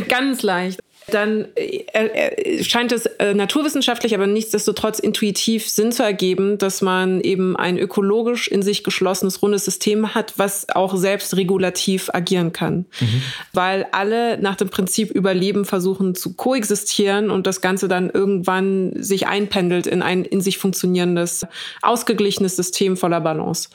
[0.09, 6.83] Ganz leicht dann äh, scheint es äh, naturwissenschaftlich, aber nichtsdestotrotz intuitiv Sinn zu ergeben, dass
[6.83, 12.53] man eben ein ökologisch in sich geschlossenes, rundes System hat, was auch selbst regulativ agieren
[12.53, 12.87] kann.
[13.01, 13.23] Mhm.
[13.53, 19.27] Weil alle nach dem Prinzip Überleben versuchen zu koexistieren und das Ganze dann irgendwann sich
[19.27, 21.47] einpendelt in ein in sich funktionierendes,
[21.83, 23.69] ausgeglichenes System voller Balance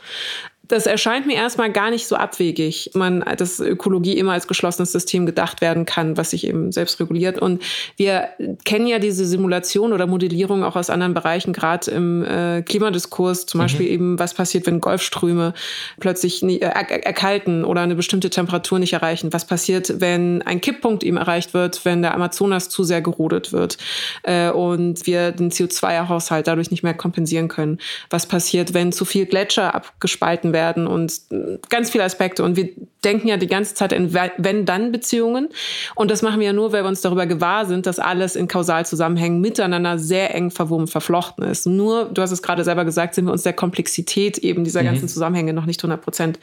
[0.68, 5.26] das erscheint mir erstmal gar nicht so abwegig, man, dass Ökologie immer als geschlossenes System
[5.26, 7.39] gedacht werden kann, was sich eben selbst reguliert.
[7.39, 7.61] Und
[7.95, 8.30] wir
[8.65, 13.59] kennen ja diese Simulation oder Modellierung auch aus anderen Bereichen, gerade im äh, Klimadiskurs, zum
[13.59, 13.63] mhm.
[13.63, 15.53] Beispiel eben, was passiert, wenn Golfströme
[15.99, 19.32] plötzlich nie, äh, erkalten oder eine bestimmte Temperatur nicht erreichen.
[19.32, 23.78] Was passiert, wenn ein Kipppunkt eben erreicht wird, wenn der Amazonas zu sehr gerodet wird
[24.24, 27.80] äh, und wir den CO2-Haushalt dadurch nicht mehr kompensieren können.
[28.09, 30.57] Was passiert, wenn zu viel Gletscher abgespalten werden?
[30.58, 31.22] Werden und
[31.70, 32.43] ganz viele Aspekte.
[32.43, 32.70] Und wir
[33.03, 35.49] denken ja die ganze Zeit in Wenn-Dann-Beziehungen.
[35.95, 38.47] Und das machen wir ja nur, weil wir uns darüber gewahr sind, dass alles in
[38.47, 41.68] Kausalzusammenhängen miteinander sehr eng verwoben, verflochten ist.
[41.68, 44.88] Nur, du hast es gerade selber gesagt, sind wir uns der Komplexität eben dieser mhm.
[44.88, 46.39] ganzen Zusammenhänge noch nicht 100 Prozent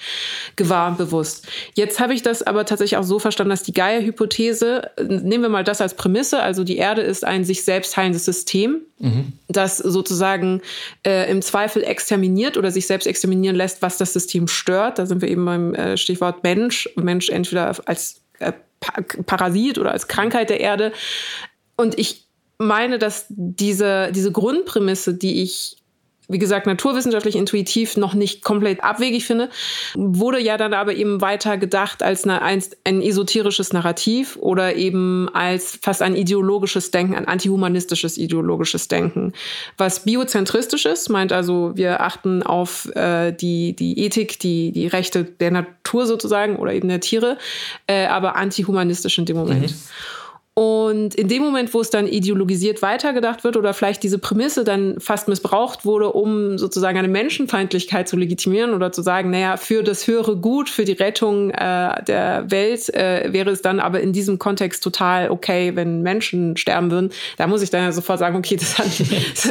[0.56, 1.46] gewahr und bewusst.
[1.74, 5.64] Jetzt habe ich das aber tatsächlich auch so verstanden, dass die Gaia-Hypothese, nehmen wir mal
[5.64, 9.32] das als Prämisse, also die Erde ist ein sich selbst heilendes System, mhm.
[9.48, 10.62] das sozusagen
[11.06, 14.98] äh, im Zweifel exterminiert oder sich selbst exterminieren lässt, was das System stört.
[14.98, 16.88] Da sind wir eben beim äh, Stichwort Mensch.
[16.96, 18.52] Mensch entweder als äh,
[19.26, 20.92] Parasit oder als Krankheit der Erde.
[21.76, 22.26] Und ich
[22.58, 25.76] meine, dass diese, diese Grundprämisse, die ich
[26.28, 29.50] wie gesagt, naturwissenschaftlich intuitiv noch nicht komplett abwegig finde,
[29.94, 32.62] wurde ja dann aber eben weiter gedacht als eine, ein,
[33.02, 39.32] esoterisches Narrativ oder eben als fast ein ideologisches Denken, ein antihumanistisches ideologisches Denken.
[39.76, 45.24] Was biozentristisch ist, meint also, wir achten auf äh, die, die Ethik, die, die Rechte
[45.24, 47.36] der Natur sozusagen oder eben der Tiere,
[47.86, 49.70] äh, aber antihumanistisch in dem Moment.
[49.70, 49.76] Mhm.
[50.56, 55.00] Und in dem Moment, wo es dann ideologisiert weitergedacht wird oder vielleicht diese Prämisse dann
[55.00, 60.06] fast missbraucht wurde, um sozusagen eine Menschenfeindlichkeit zu legitimieren oder zu sagen, naja, für das
[60.06, 64.38] höhere Gut, für die Rettung äh, der Welt äh, wäre es dann aber in diesem
[64.38, 67.10] Kontext total okay, wenn Menschen sterben würden.
[67.36, 68.86] Da muss ich dann ja sofort sagen, okay, das hat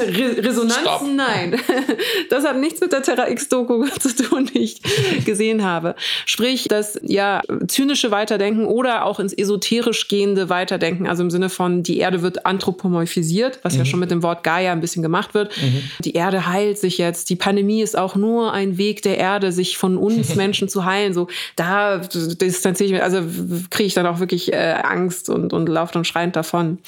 [0.08, 1.02] Resonanzen, Stop.
[1.14, 1.60] nein.
[2.30, 4.82] Das hat nichts mit der Terra X-Doku zu tun, die ich
[5.26, 5.96] gesehen habe.
[6.26, 11.50] Sprich, das ja zynische Weiterdenken oder auch ins esoterisch gehende Weiterdenken denken, also im Sinne
[11.50, 13.80] von, die Erde wird anthropomorphisiert, was mhm.
[13.80, 15.56] ja schon mit dem Wort Gaia ein bisschen gemacht wird.
[15.58, 15.84] Mhm.
[16.00, 17.30] Die Erde heilt sich jetzt.
[17.30, 21.14] Die Pandemie ist auch nur ein Weg der Erde, sich von uns Menschen zu heilen.
[21.14, 23.22] So, da distanziere ich mich, also
[23.70, 26.80] kriege ich dann auch wirklich äh, Angst und, und laufe dann schreiend davon.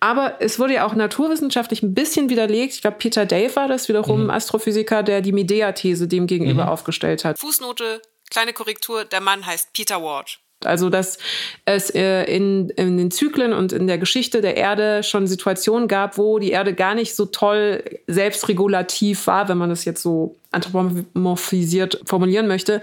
[0.00, 2.74] Aber es wurde ja auch naturwissenschaftlich ein bisschen widerlegt.
[2.74, 4.30] Ich glaube, Peter Dave war das wiederum, mhm.
[4.30, 6.70] Astrophysiker, der die Medea-These dem gegenüber mhm.
[6.70, 7.38] aufgestellt hat.
[7.38, 10.40] Fußnote, kleine Korrektur, der Mann heißt Peter Ward.
[10.64, 11.18] Also, dass
[11.66, 16.18] es äh, in, in den Zyklen und in der Geschichte der Erde schon Situationen gab,
[16.18, 22.02] wo die Erde gar nicht so toll selbstregulativ war, wenn man das jetzt so anthropomorphisiert
[22.04, 22.82] formulieren möchte,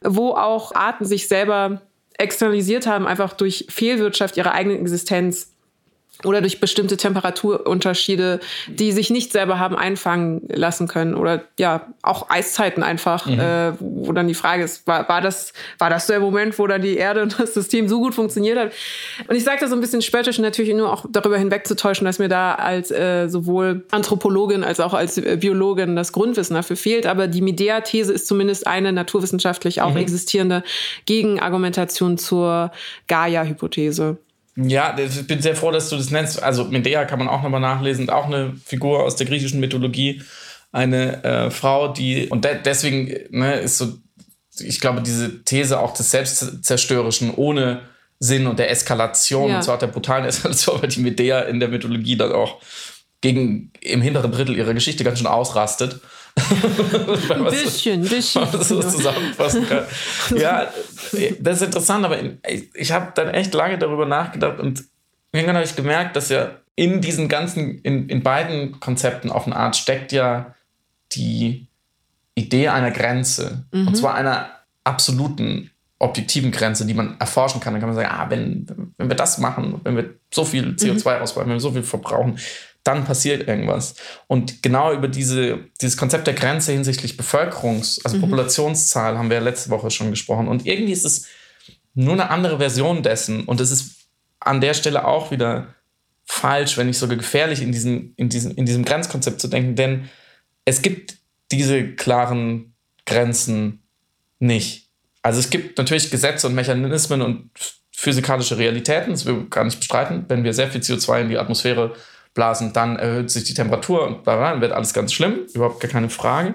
[0.00, 1.82] wo auch Arten sich selber
[2.18, 5.52] externalisiert haben, einfach durch Fehlwirtschaft ihrer eigenen Existenz
[6.24, 12.28] oder durch bestimmte Temperaturunterschiede, die sich nicht selber haben einfangen lassen können oder ja auch
[12.28, 13.38] Eiszeiten einfach, mhm.
[13.38, 16.82] äh, wo dann die Frage ist, war, war das war das der Moment, wo dann
[16.82, 18.72] die Erde und das System so gut funktioniert hat?
[19.28, 22.28] Und ich sage das so ein bisschen spöttisch natürlich nur auch darüber hinwegzutäuschen, dass mir
[22.28, 27.06] da als äh, sowohl Anthropologin als auch als äh, Biologin das Grundwissen dafür fehlt.
[27.06, 29.98] Aber die Medea-These ist zumindest eine naturwissenschaftlich auch mhm.
[29.98, 30.64] existierende
[31.06, 32.72] Gegenargumentation zur
[33.06, 34.18] Gaia-Hypothese.
[34.60, 36.42] Ja, ich bin sehr froh, dass du das nennst.
[36.42, 40.20] Also Medea kann man auch nochmal nachlesen, auch eine Figur aus der griechischen Mythologie,
[40.72, 43.98] eine äh, Frau, die und de deswegen ne, ist so,
[44.58, 47.82] ich glaube, diese These auch des Selbstzerstörerischen ohne
[48.18, 49.56] Sinn und der Eskalation, ja.
[49.56, 52.60] und zwar der brutalen Eskalation, weil die Medea in der Mythologie dann auch
[53.20, 56.00] gegen im hinteren Drittel ihrer Geschichte ganz schön ausrastet.
[56.38, 58.42] Ein bisschen, ein bisschen.
[58.42, 59.84] Man das so zusammenfassen kann.
[60.36, 60.68] Ja,
[61.40, 62.18] das ist interessant, aber
[62.74, 64.84] ich habe dann echt lange darüber nachgedacht und
[65.32, 69.56] irgendwann habe ich gemerkt, dass ja in diesen ganzen, in, in beiden Konzepten auf eine
[69.56, 70.54] Art steckt ja
[71.12, 71.66] die
[72.34, 73.64] Idee einer Grenze.
[73.72, 73.88] Mhm.
[73.88, 74.50] Und zwar einer
[74.84, 77.72] absoluten, objektiven Grenze, die man erforschen kann.
[77.72, 81.16] Dann kann man sagen, ah, wenn, wenn wir das machen, wenn wir so viel CO2
[81.16, 81.22] mhm.
[81.22, 82.38] ausbauen, wenn wir so viel verbrauchen,
[82.84, 83.94] dann passiert irgendwas.
[84.26, 88.22] Und genau über diese, dieses Konzept der Grenze hinsichtlich Bevölkerungs-, also mhm.
[88.22, 90.48] Populationszahl haben wir letzte Woche schon gesprochen.
[90.48, 91.26] Und irgendwie ist es
[91.94, 93.44] nur eine andere Version dessen.
[93.44, 94.08] Und es ist
[94.40, 95.74] an der Stelle auch wieder
[96.24, 99.74] falsch, wenn nicht sogar gefährlich, in diesem, in diesem, in diesem Grenzkonzept zu denken.
[99.74, 100.08] Denn
[100.64, 101.16] es gibt
[101.50, 102.74] diese klaren
[103.06, 103.82] Grenzen
[104.38, 104.88] nicht.
[105.22, 107.50] Also es gibt natürlich Gesetze und Mechanismen und
[107.90, 110.24] physikalische Realitäten, das will wir gar nicht bestreiten.
[110.28, 111.94] Wenn wir sehr viel CO2 in die Atmosphäre
[112.34, 116.10] blasen, dann erhöht sich die Temperatur und dann wird alles ganz schlimm, überhaupt gar keine
[116.10, 116.54] Frage.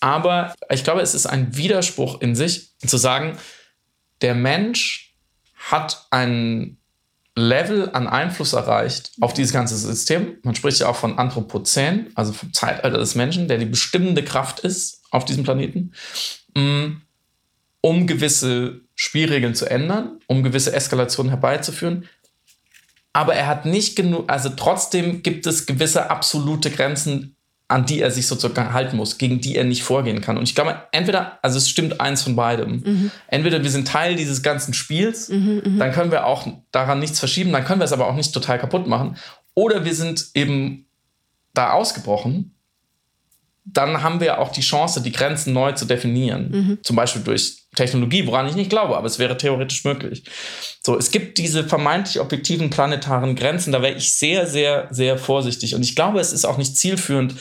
[0.00, 3.36] Aber ich glaube, es ist ein Widerspruch in sich, zu sagen,
[4.22, 5.14] der Mensch
[5.54, 6.78] hat ein
[7.36, 10.38] Level an Einfluss erreicht auf dieses ganze System.
[10.42, 14.60] Man spricht ja auch von Anthropozän, also vom Zeitalter des Menschen, der die bestimmende Kraft
[14.60, 15.92] ist auf diesem Planeten.
[16.54, 17.02] mm,
[17.82, 22.06] um gewisse Spielregeln zu ändern, um gewisse Eskalationen herbeizuführen.
[23.12, 27.36] Aber er hat nicht genug, also trotzdem gibt es gewisse absolute Grenzen,
[27.70, 30.36] an die er sich sozusagen halten muss, gegen die er nicht vorgehen kann.
[30.36, 32.82] Und ich glaube, entweder, also es stimmt eins von beidem.
[32.84, 33.10] Mhm.
[33.28, 37.20] Entweder wir sind Teil dieses ganzen Spiels, mhm, mhm, dann können wir auch daran nichts
[37.20, 39.16] verschieben, dann können wir es aber auch nicht total kaputt machen.
[39.54, 40.86] Oder wir sind eben
[41.54, 42.54] da ausgebrochen,
[43.64, 46.50] dann haben wir auch die Chance, die Grenzen neu zu definieren.
[46.50, 46.78] Mhm.
[46.82, 50.24] Zum Beispiel durch Technologie, woran ich nicht glaube, aber es wäre theoretisch möglich.
[50.84, 55.74] So, es gibt diese vermeintlich objektiven planetaren Grenzen, da wäre ich sehr, sehr, sehr vorsichtig.
[55.74, 57.36] Und ich glaube, es ist auch nicht zielführend,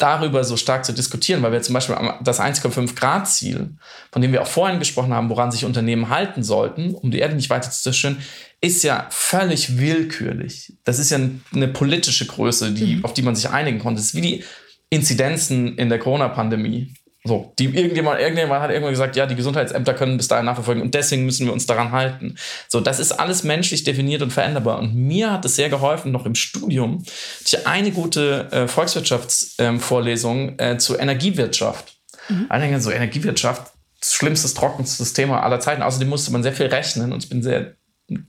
[0.00, 3.76] darüber so stark zu diskutieren, weil wir zum Beispiel das 1,5 Grad Ziel,
[4.10, 7.34] von dem wir auch vorhin gesprochen haben, woran sich Unternehmen halten sollten, um die Erde
[7.34, 8.16] nicht weiter zu zerstören,
[8.62, 10.74] ist ja völlig willkürlich.
[10.84, 11.18] Das ist ja
[11.54, 13.04] eine politische Größe, die, mhm.
[13.04, 14.00] auf die man sich einigen konnte.
[14.00, 14.44] Das ist wie die
[14.88, 16.94] Inzidenzen in der Corona-Pandemie.
[17.24, 20.94] So, die irgendjemand, irgendjemand hat irgendwann gesagt, ja, die Gesundheitsämter können bis dahin nachverfolgen und
[20.94, 22.36] deswegen müssen wir uns daran halten.
[22.68, 24.78] So, das ist alles menschlich definiert und veränderbar.
[24.78, 27.04] Und mir hat es sehr geholfen, noch im Studium,
[27.44, 31.94] ich eine gute äh, Volkswirtschaftsvorlesung äh, äh, zur Energiewirtschaft.
[32.30, 32.46] Mhm.
[32.48, 35.82] Einige so Energiewirtschaft, das schlimmste, trockenstes Thema aller Zeiten.
[35.82, 37.74] Außerdem musste man sehr viel rechnen und ich bin sehr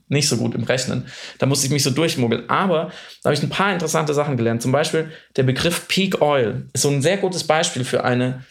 [0.08, 1.06] nicht so gut im Rechnen.
[1.38, 2.48] Da musste ich mich so durchmogeln.
[2.48, 4.62] Aber da habe ich ein paar interessante Sachen gelernt.
[4.62, 8.44] Zum Beispiel der Begriff Peak Oil ist so ein sehr gutes Beispiel für eine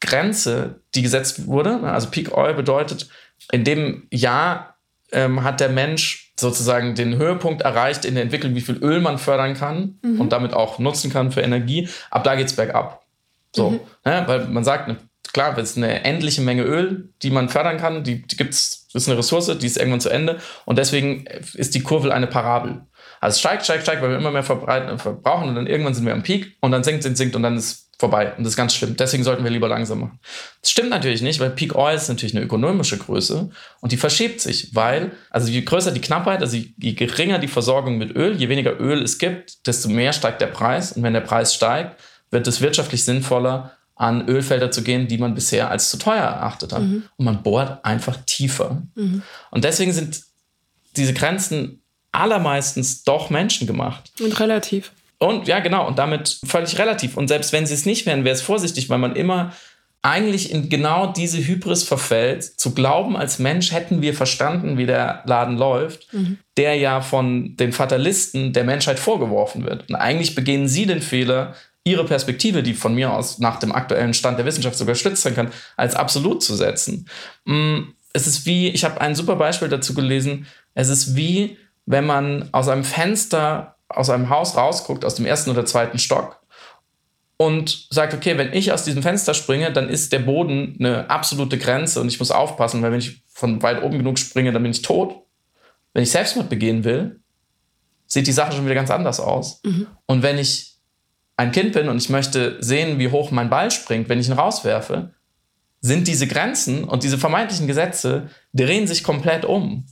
[0.00, 1.80] Grenze, die gesetzt wurde.
[1.82, 3.08] Also Peak Oil bedeutet,
[3.52, 4.76] in dem Jahr
[5.12, 9.18] ähm, hat der Mensch sozusagen den Höhepunkt erreicht in der Entwicklung, wie viel Öl man
[9.18, 10.20] fördern kann mhm.
[10.20, 11.88] und damit auch nutzen kann für Energie.
[12.10, 13.04] Ab da geht es bergab.
[13.54, 13.80] So, mhm.
[14.04, 14.24] ne?
[14.26, 14.94] weil man sagt,
[15.32, 18.88] klar, es ist eine endliche Menge Öl, die man fördern kann, die, die gibt es,
[18.92, 22.82] ist eine Ressource, die ist irgendwann zu Ende und deswegen ist die Kurve eine Parabel.
[23.20, 26.22] Also steigt, steigt, steigt, weil wir immer mehr verbrauchen und dann irgendwann sind wir am
[26.22, 28.32] Peak und dann sinkt, sinkt, sinkt und dann ist vorbei.
[28.36, 28.96] Und das ist ganz schlimm.
[28.96, 30.20] Deswegen sollten wir lieber langsam machen.
[30.60, 34.40] Das stimmt natürlich nicht, weil Peak Oil ist natürlich eine ökonomische Größe und die verschiebt
[34.40, 38.48] sich, weil, also je größer die Knappheit, also je geringer die Versorgung mit Öl, je
[38.48, 40.92] weniger Öl es gibt, desto mehr steigt der Preis.
[40.92, 45.34] Und wenn der Preis steigt, wird es wirtschaftlich sinnvoller, an Ölfelder zu gehen, die man
[45.34, 46.82] bisher als zu teuer erachtet hat.
[46.82, 47.02] Mhm.
[47.16, 48.82] Und man bohrt einfach tiefer.
[48.94, 49.22] Mhm.
[49.50, 50.22] Und deswegen sind
[50.96, 51.82] diese Grenzen
[52.12, 54.12] allermeistens doch menschengemacht.
[54.20, 54.92] Und relativ.
[55.18, 57.16] Und ja, genau, und damit völlig relativ.
[57.16, 59.52] Und selbst wenn sie es nicht wären, wäre es vorsichtig, weil man immer
[60.00, 65.22] eigentlich in genau diese Hybris verfällt, zu glauben, als Mensch hätten wir verstanden, wie der
[65.26, 66.38] Laden läuft, mhm.
[66.56, 69.88] der ja von den Fatalisten der Menschheit vorgeworfen wird.
[69.88, 74.14] Und eigentlich begehen sie den Fehler, ihre Perspektive, die von mir aus nach dem aktuellen
[74.14, 77.08] Stand der Wissenschaft sogar stützt sein kann, als absolut zu setzen.
[77.44, 77.80] Mm,
[78.12, 81.56] es ist wie, ich habe ein super Beispiel dazu gelesen, es ist wie,
[81.86, 86.40] wenn man aus einem Fenster aus einem Haus rausguckt, aus dem ersten oder zweiten Stock
[87.38, 91.56] und sagt, okay, wenn ich aus diesem Fenster springe, dann ist der Boden eine absolute
[91.56, 94.72] Grenze und ich muss aufpassen, weil wenn ich von weit oben genug springe, dann bin
[94.72, 95.22] ich tot.
[95.94, 97.20] Wenn ich Selbstmord begehen will,
[98.06, 99.60] sieht die Sache schon wieder ganz anders aus.
[99.64, 99.86] Mhm.
[100.06, 100.74] Und wenn ich
[101.36, 104.32] ein Kind bin und ich möchte sehen, wie hoch mein Ball springt, wenn ich ihn
[104.32, 105.14] rauswerfe,
[105.80, 109.86] sind diese Grenzen und diese vermeintlichen Gesetze drehen sich komplett um.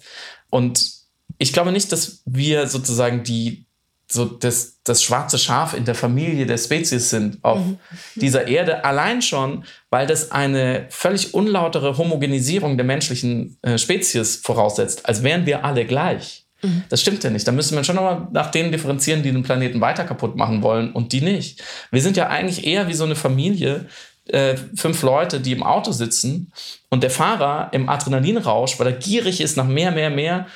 [0.51, 0.94] Und
[1.38, 3.65] ich glaube nicht, dass wir sozusagen die,
[4.09, 7.78] so das, das schwarze Schaf in der Familie der Spezies sind auf mhm.
[8.14, 15.07] dieser Erde, allein schon, weil das eine völlig unlautere Homogenisierung der menschlichen äh, Spezies voraussetzt,
[15.07, 16.46] als wären wir alle gleich.
[16.62, 16.84] Mhm.
[16.88, 17.48] Das stimmt ja nicht.
[17.48, 20.92] Da müsste man schon nochmal nach denen differenzieren, die den Planeten weiter kaputt machen wollen
[20.92, 21.62] und die nicht.
[21.90, 23.86] Wir sind ja eigentlich eher wie so eine Familie,
[24.28, 26.52] äh, fünf Leute, die im Auto sitzen
[26.90, 30.46] und der Fahrer im Adrenalinrausch, weil er gierig ist nach mehr, mehr, mehr,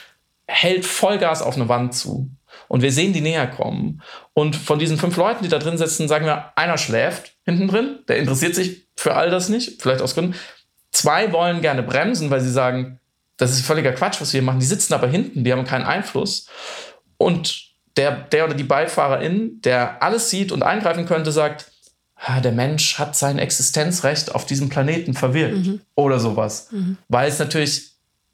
[0.47, 2.29] hält Vollgas auf eine Wand zu
[2.69, 4.03] und wir sehen die näher kommen.
[4.35, 7.99] Und von diesen fünf Leuten, die da drin sitzen, sagen wir, einer schläft hinten drin,
[8.09, 10.35] der interessiert sich für all das nicht, vielleicht aus Gründen.
[10.93, 13.01] Zwei wollen gerne bremsen, weil sie sagen,
[13.37, 14.61] das ist völliger Quatsch, was wir hier machen.
[14.61, 16.47] Die sitzen aber hinten, die haben keinen Einfluss.
[17.17, 21.71] Und der, der oder die Beifahrerin, der alles sieht und eingreifen könnte, sagt,
[22.45, 25.81] der Mensch hat sein Existenzrecht auf diesem Planeten verwirkt mhm.
[25.95, 26.69] oder sowas.
[26.71, 26.99] Mhm.
[27.09, 27.93] Weil es natürlich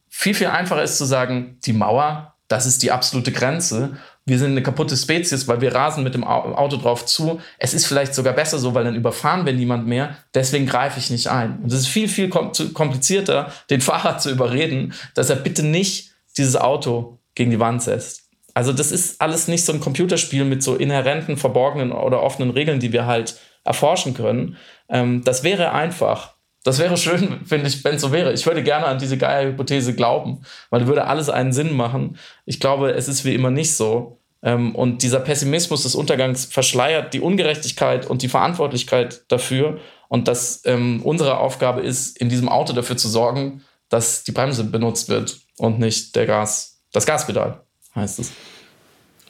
[0.08, 3.96] viel, viel einfacher ist zu sagen, die Mauer, das ist die absolute Grenze
[4.26, 7.40] wir sind eine kaputte Spezies, weil wir rasen mit dem Auto drauf zu.
[7.58, 10.16] Es ist vielleicht sogar besser so, weil dann überfahren wir niemand mehr.
[10.34, 11.60] Deswegen greife ich nicht ein.
[11.62, 16.56] Und es ist viel, viel komplizierter, den Fahrer zu überreden, dass er bitte nicht dieses
[16.56, 18.24] Auto gegen die Wand setzt.
[18.52, 22.80] Also das ist alles nicht so ein Computerspiel mit so inhärenten, verborgenen oder offenen Regeln,
[22.80, 24.56] die wir halt erforschen können.
[24.88, 26.35] Ähm, das wäre einfach.
[26.66, 28.32] Das wäre schön, finde ich, wenn es so wäre.
[28.32, 32.18] Ich würde gerne an diese geile Hypothese glauben, weil würde alles einen Sinn machen.
[32.44, 34.18] Ich glaube, es ist wie immer nicht so.
[34.42, 39.78] Ähm, und dieser Pessimismus des Untergangs verschleiert die Ungerechtigkeit und die Verantwortlichkeit dafür.
[40.08, 44.64] Und dass ähm, unsere Aufgabe ist, in diesem Auto dafür zu sorgen, dass die Bremse
[44.64, 47.60] benutzt wird und nicht der Gas, das Gaspedal,
[47.94, 48.32] heißt es.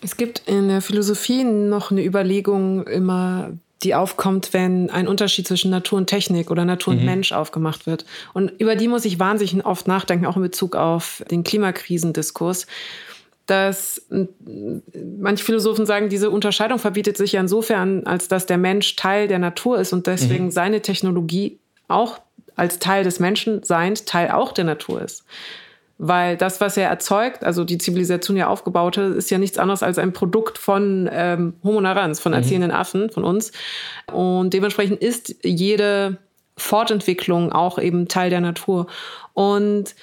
[0.01, 3.51] Es gibt in der Philosophie noch eine Überlegung immer,
[3.83, 7.07] die aufkommt, wenn ein Unterschied zwischen Natur und Technik oder Natur und mhm.
[7.07, 8.07] Mensch aufgemacht wird.
[8.33, 12.67] Und über die muss ich wahnsinnig oft nachdenken, auch in Bezug auf den Klimakrisendiskurs.
[13.45, 14.03] Dass
[15.21, 19.39] manche Philosophen sagen, diese Unterscheidung verbietet sich ja insofern, als dass der Mensch Teil der
[19.39, 20.51] Natur ist und deswegen mhm.
[20.51, 22.19] seine Technologie auch
[22.57, 25.25] als Teil des Menschenseins Teil auch der Natur ist.
[25.99, 29.99] Weil das, was er erzeugt, also die Zivilisation ja aufgebaute, ist ja nichts anderes als
[29.99, 32.39] ein Produkt von ähm, Homo narans, von mhm.
[32.39, 32.77] erzählenden mhm.
[32.77, 33.53] Affen, von uns.
[34.13, 36.19] Und dementsprechend ist jede
[36.59, 38.87] Fortentwicklung auch eben Teil der Natur.
[39.33, 39.95] Und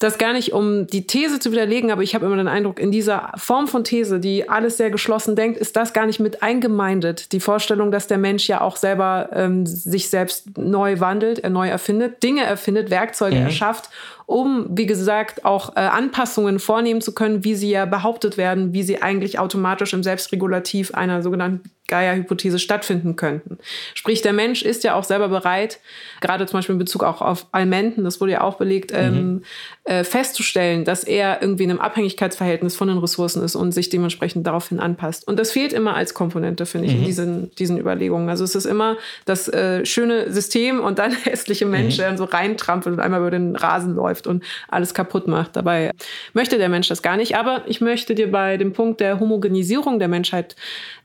[0.00, 2.90] das gar nicht, um die These zu widerlegen, aber ich habe immer den Eindruck, in
[2.90, 7.32] dieser Form von These, die alles sehr geschlossen denkt, ist das gar nicht mit eingemeindet.
[7.32, 11.68] Die Vorstellung, dass der Mensch ja auch selber ähm, sich selbst neu wandelt, er neu
[11.68, 13.42] erfindet, Dinge erfindet, Werkzeuge mhm.
[13.42, 13.90] erschafft
[14.30, 18.84] um, wie gesagt, auch äh, Anpassungen vornehmen zu können, wie sie ja behauptet werden, wie
[18.84, 23.58] sie eigentlich automatisch im Selbstregulativ einer sogenannten Gaia-Hypothese stattfinden könnten.
[23.94, 25.80] Sprich, der Mensch ist ja auch selber bereit,
[26.20, 29.18] gerade zum Beispiel in Bezug auch auf Almenten, das wurde ja auch belegt, ähm, mhm.
[29.18, 29.42] ähm,
[29.84, 34.46] äh, festzustellen, dass er irgendwie in einem Abhängigkeitsverhältnis von den Ressourcen ist und sich dementsprechend
[34.46, 35.26] daraufhin anpasst.
[35.26, 37.00] Und das fehlt immer als Komponente, finde ich, mhm.
[37.00, 38.28] in diesen, diesen Überlegungen.
[38.28, 41.98] Also es ist immer das äh, schöne System und dann hässliche Mensch, mhm.
[41.98, 45.56] der dann so reintrampelt und einmal über den Rasen läuft und alles kaputt macht.
[45.56, 45.90] Dabei
[46.32, 47.36] möchte der Mensch das gar nicht.
[47.36, 50.56] Aber ich möchte dir bei dem Punkt der Homogenisierung der Menschheit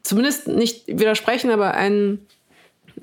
[0.04, 2.26] zumindest nicht widersprechen, aber einen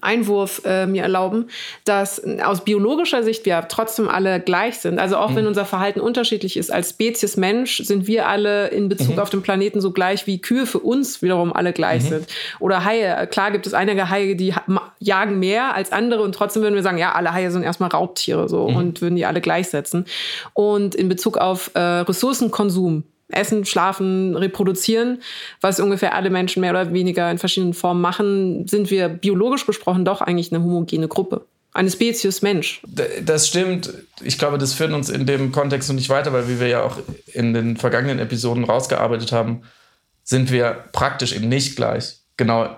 [0.02, 1.48] Einwurf äh, mir erlauben,
[1.84, 4.98] dass aus biologischer Sicht wir trotzdem alle gleich sind.
[4.98, 5.36] Also auch mhm.
[5.36, 9.18] wenn unser Verhalten unterschiedlich ist, als Spezies Mensch sind wir alle in Bezug mhm.
[9.20, 12.08] auf den Planeten so gleich wie Kühe für uns wiederum alle gleich mhm.
[12.08, 12.26] sind.
[12.58, 13.26] Oder Haie.
[13.28, 14.54] Klar gibt es einige Haie, die
[14.98, 18.48] jagen mehr als andere und trotzdem würden wir sagen, ja, alle Haie sind erstmal Raubtiere
[18.48, 18.76] so mhm.
[18.76, 20.06] und würden die alle gleichsetzen.
[20.54, 25.22] Und in Bezug auf äh, Ressourcenkonsum Essen, Schlafen, Reproduzieren,
[25.60, 30.04] was ungefähr alle Menschen mehr oder weniger in verschiedenen Formen machen, sind wir biologisch gesprochen
[30.04, 31.46] doch eigentlich eine homogene Gruppe.
[31.74, 32.82] Eine Spezies Mensch.
[33.24, 33.92] Das stimmt.
[34.22, 36.82] Ich glaube, das führt uns in dem Kontext noch nicht weiter, weil wie wir ja
[36.82, 36.98] auch
[37.32, 39.62] in den vergangenen Episoden rausgearbeitet haben,
[40.22, 42.18] sind wir praktisch eben nicht gleich.
[42.36, 42.76] Genau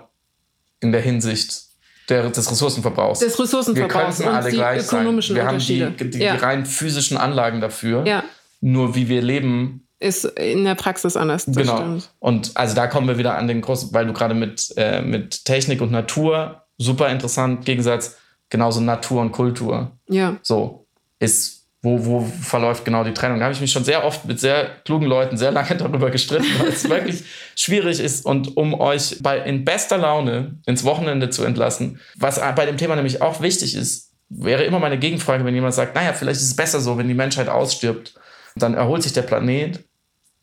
[0.79, 1.65] in der Hinsicht
[2.09, 3.19] der, des Ressourcenverbrauchs.
[3.19, 5.43] Des Ressourcenverbrauchs wir und die ökonomischen sein.
[5.43, 6.35] Wir haben die, die, ja.
[6.35, 8.05] die rein physischen Anlagen dafür.
[8.05, 8.23] Ja.
[8.61, 11.45] Nur wie wir leben, ist in der Praxis anders.
[11.47, 11.77] genau.
[11.77, 12.09] Stimmt.
[12.19, 15.45] Und also da kommen wir wieder an den großen, weil du gerade mit, äh, mit
[15.45, 18.17] Technik und Natur, super interessant, Gegensatz,
[18.49, 19.91] genauso Natur und Kultur.
[20.07, 20.37] Ja.
[20.43, 20.85] So
[21.19, 23.39] ist, wo, wo verläuft genau die Trennung?
[23.39, 26.47] Da habe ich mich schon sehr oft mit sehr klugen Leuten sehr lange darüber gestritten,
[26.59, 27.23] weil es wirklich
[27.55, 28.25] schwierig ist.
[28.25, 32.95] Und um euch bei, in bester Laune ins Wochenende zu entlassen, was bei dem Thema
[32.95, 36.55] nämlich auch wichtig ist, wäre immer meine Gegenfrage, wenn jemand sagt, naja, vielleicht ist es
[36.55, 38.13] besser so, wenn die Menschheit ausstirbt
[38.55, 39.83] dann erholt sich der Planet.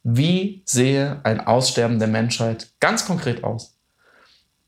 [0.05, 3.76] Wie sehe ein Aussterben der Menschheit ganz konkret aus?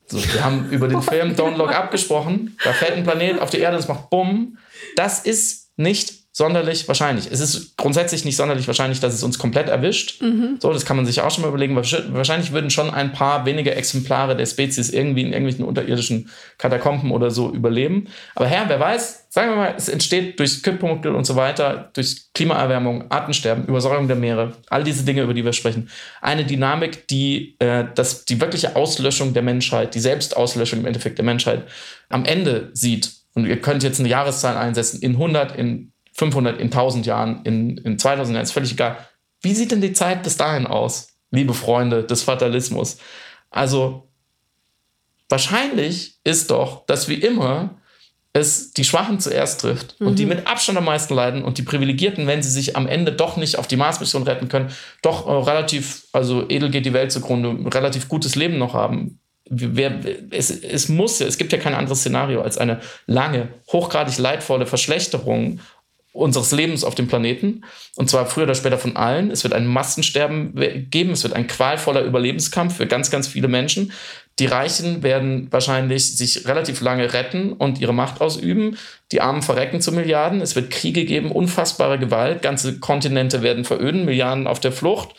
[0.07, 2.57] So, wir haben über den Film Don't Look abgesprochen.
[2.63, 4.57] Da fällt ein Planet auf die Erde und es macht Bumm.
[4.95, 7.31] Das ist nicht sonderlich wahrscheinlich.
[7.31, 10.21] Es ist grundsätzlich nicht sonderlich wahrscheinlich, dass es uns komplett erwischt.
[10.21, 10.57] Mhm.
[10.59, 11.77] So, das kann man sich auch schon mal überlegen.
[11.77, 17.31] Wahrscheinlich würden schon ein paar wenige Exemplare der Spezies irgendwie in irgendwelchen unterirdischen Katakomben oder
[17.31, 18.09] so überleben.
[18.35, 22.33] Aber Herr, wer weiß, sagen wir mal, es entsteht durch Kipppunkte und so weiter, durch
[22.33, 25.89] Klimaerwärmung, Artensterben, Übersäuerung der Meere, all diese Dinge, über die wir sprechen.
[26.21, 31.23] Eine Dynamik, die äh, das, die wirkliche Auslöschung der Menschheit, die Selbstauslöschung im Endeffekt der
[31.23, 31.63] Menschheit
[32.09, 33.13] am Ende sieht.
[33.35, 37.77] Und ihr könnt jetzt eine Jahreszahl einsetzen, in 100, in 500, in 1000 Jahren, in,
[37.77, 38.97] in 2000 Jahren, ist völlig egal.
[39.41, 42.97] Wie sieht denn die Zeit bis dahin aus, liebe Freunde des Fatalismus?
[43.49, 44.07] Also,
[45.29, 47.75] wahrscheinlich ist doch, dass wie immer
[48.31, 50.07] es die Schwachen zuerst trifft mhm.
[50.07, 50.29] und die mhm.
[50.29, 53.57] mit Abstand am meisten leiden und die Privilegierten, wenn sie sich am Ende doch nicht
[53.57, 58.09] auf die Mars-Mission retten können, doch äh, relativ, also edel geht die Welt zugrunde, relativ
[58.09, 59.19] gutes Leben noch haben.
[59.47, 59.99] Wer,
[60.31, 65.59] es, es muss, es gibt ja kein anderes Szenario als eine lange, hochgradig leidvolle Verschlechterung
[66.15, 67.63] unseres Lebens auf dem Planeten.
[67.95, 69.31] Und zwar früher oder später von allen.
[69.31, 70.53] Es wird ein Massensterben
[70.89, 71.11] geben.
[71.11, 73.91] Es wird ein qualvoller Überlebenskampf für ganz, ganz viele Menschen.
[74.39, 78.77] Die Reichen werden wahrscheinlich sich relativ lange retten und ihre Macht ausüben.
[79.11, 80.41] Die Armen verrecken zu Milliarden.
[80.41, 82.41] Es wird Kriege geben, unfassbare Gewalt.
[82.41, 85.15] Ganze Kontinente werden veröden, Milliarden auf der Flucht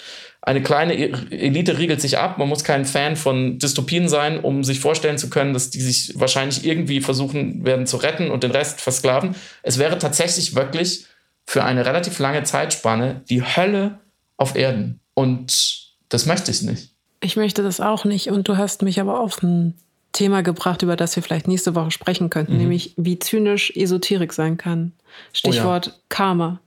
[0.47, 2.39] eine kleine e-, Elite riegelt sich ab.
[2.39, 6.13] Man muss kein Fan von Dystopien sein, um sich vorstellen zu können, dass die sich
[6.19, 9.35] wahrscheinlich irgendwie versuchen werden zu retten und den Rest versklaven.
[9.63, 11.07] Es wäre tatsächlich wirklich
[11.47, 13.99] für eine relativ lange Zeitspanne die Hölle
[14.37, 15.01] auf Erden.
[15.15, 16.96] Und das möchte ich nicht.
[17.21, 18.29] Ich möchte das auch nicht.
[18.29, 19.75] Und du hast mich aber auf ein
[20.13, 22.59] Thema gebracht, über das wir vielleicht nächste Woche sprechen könnten, mhm.
[22.59, 24.93] nämlich wie zynisch Esoterik sein kann.
[25.33, 25.97] Stichwort oh ja.
[26.09, 26.61] Karma.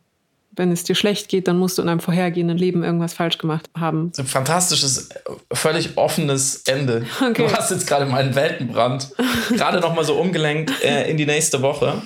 [0.52, 3.70] Wenn es dir schlecht geht, dann musst du in einem vorhergehenden Leben irgendwas falsch gemacht
[3.78, 4.12] haben.
[4.18, 5.10] Ein fantastisches,
[5.54, 7.06] völlig offenes Ende.
[7.22, 7.48] Okay.
[7.48, 9.12] Du hast jetzt gerade meinen Weltenbrand
[9.50, 12.02] gerade noch mal so umgelenkt äh, in die nächste Woche.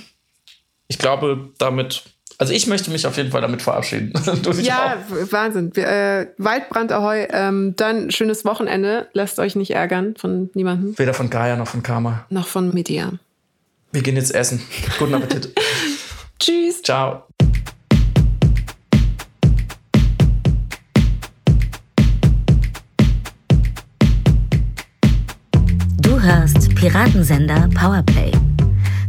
[0.88, 2.04] Ich glaube, damit
[2.38, 4.14] also ich möchte mich auf jeden Fall damit verabschieden.
[4.62, 5.32] ja, auch.
[5.32, 5.74] Wahnsinn.
[5.76, 7.28] Äh, Waldbrand Ahoi.
[7.32, 9.08] Ähm, dann schönes Wochenende.
[9.14, 10.98] Lasst euch nicht ärgern von niemandem.
[10.98, 12.26] Weder von Gaia noch von Karma.
[12.30, 13.12] Noch von Media.
[13.92, 14.62] Wir gehen jetzt essen.
[14.98, 15.54] Guten Appetit.
[16.40, 16.82] Tschüss.
[16.82, 17.24] Ciao.
[26.02, 28.32] Du hörst Piratensender Powerplay.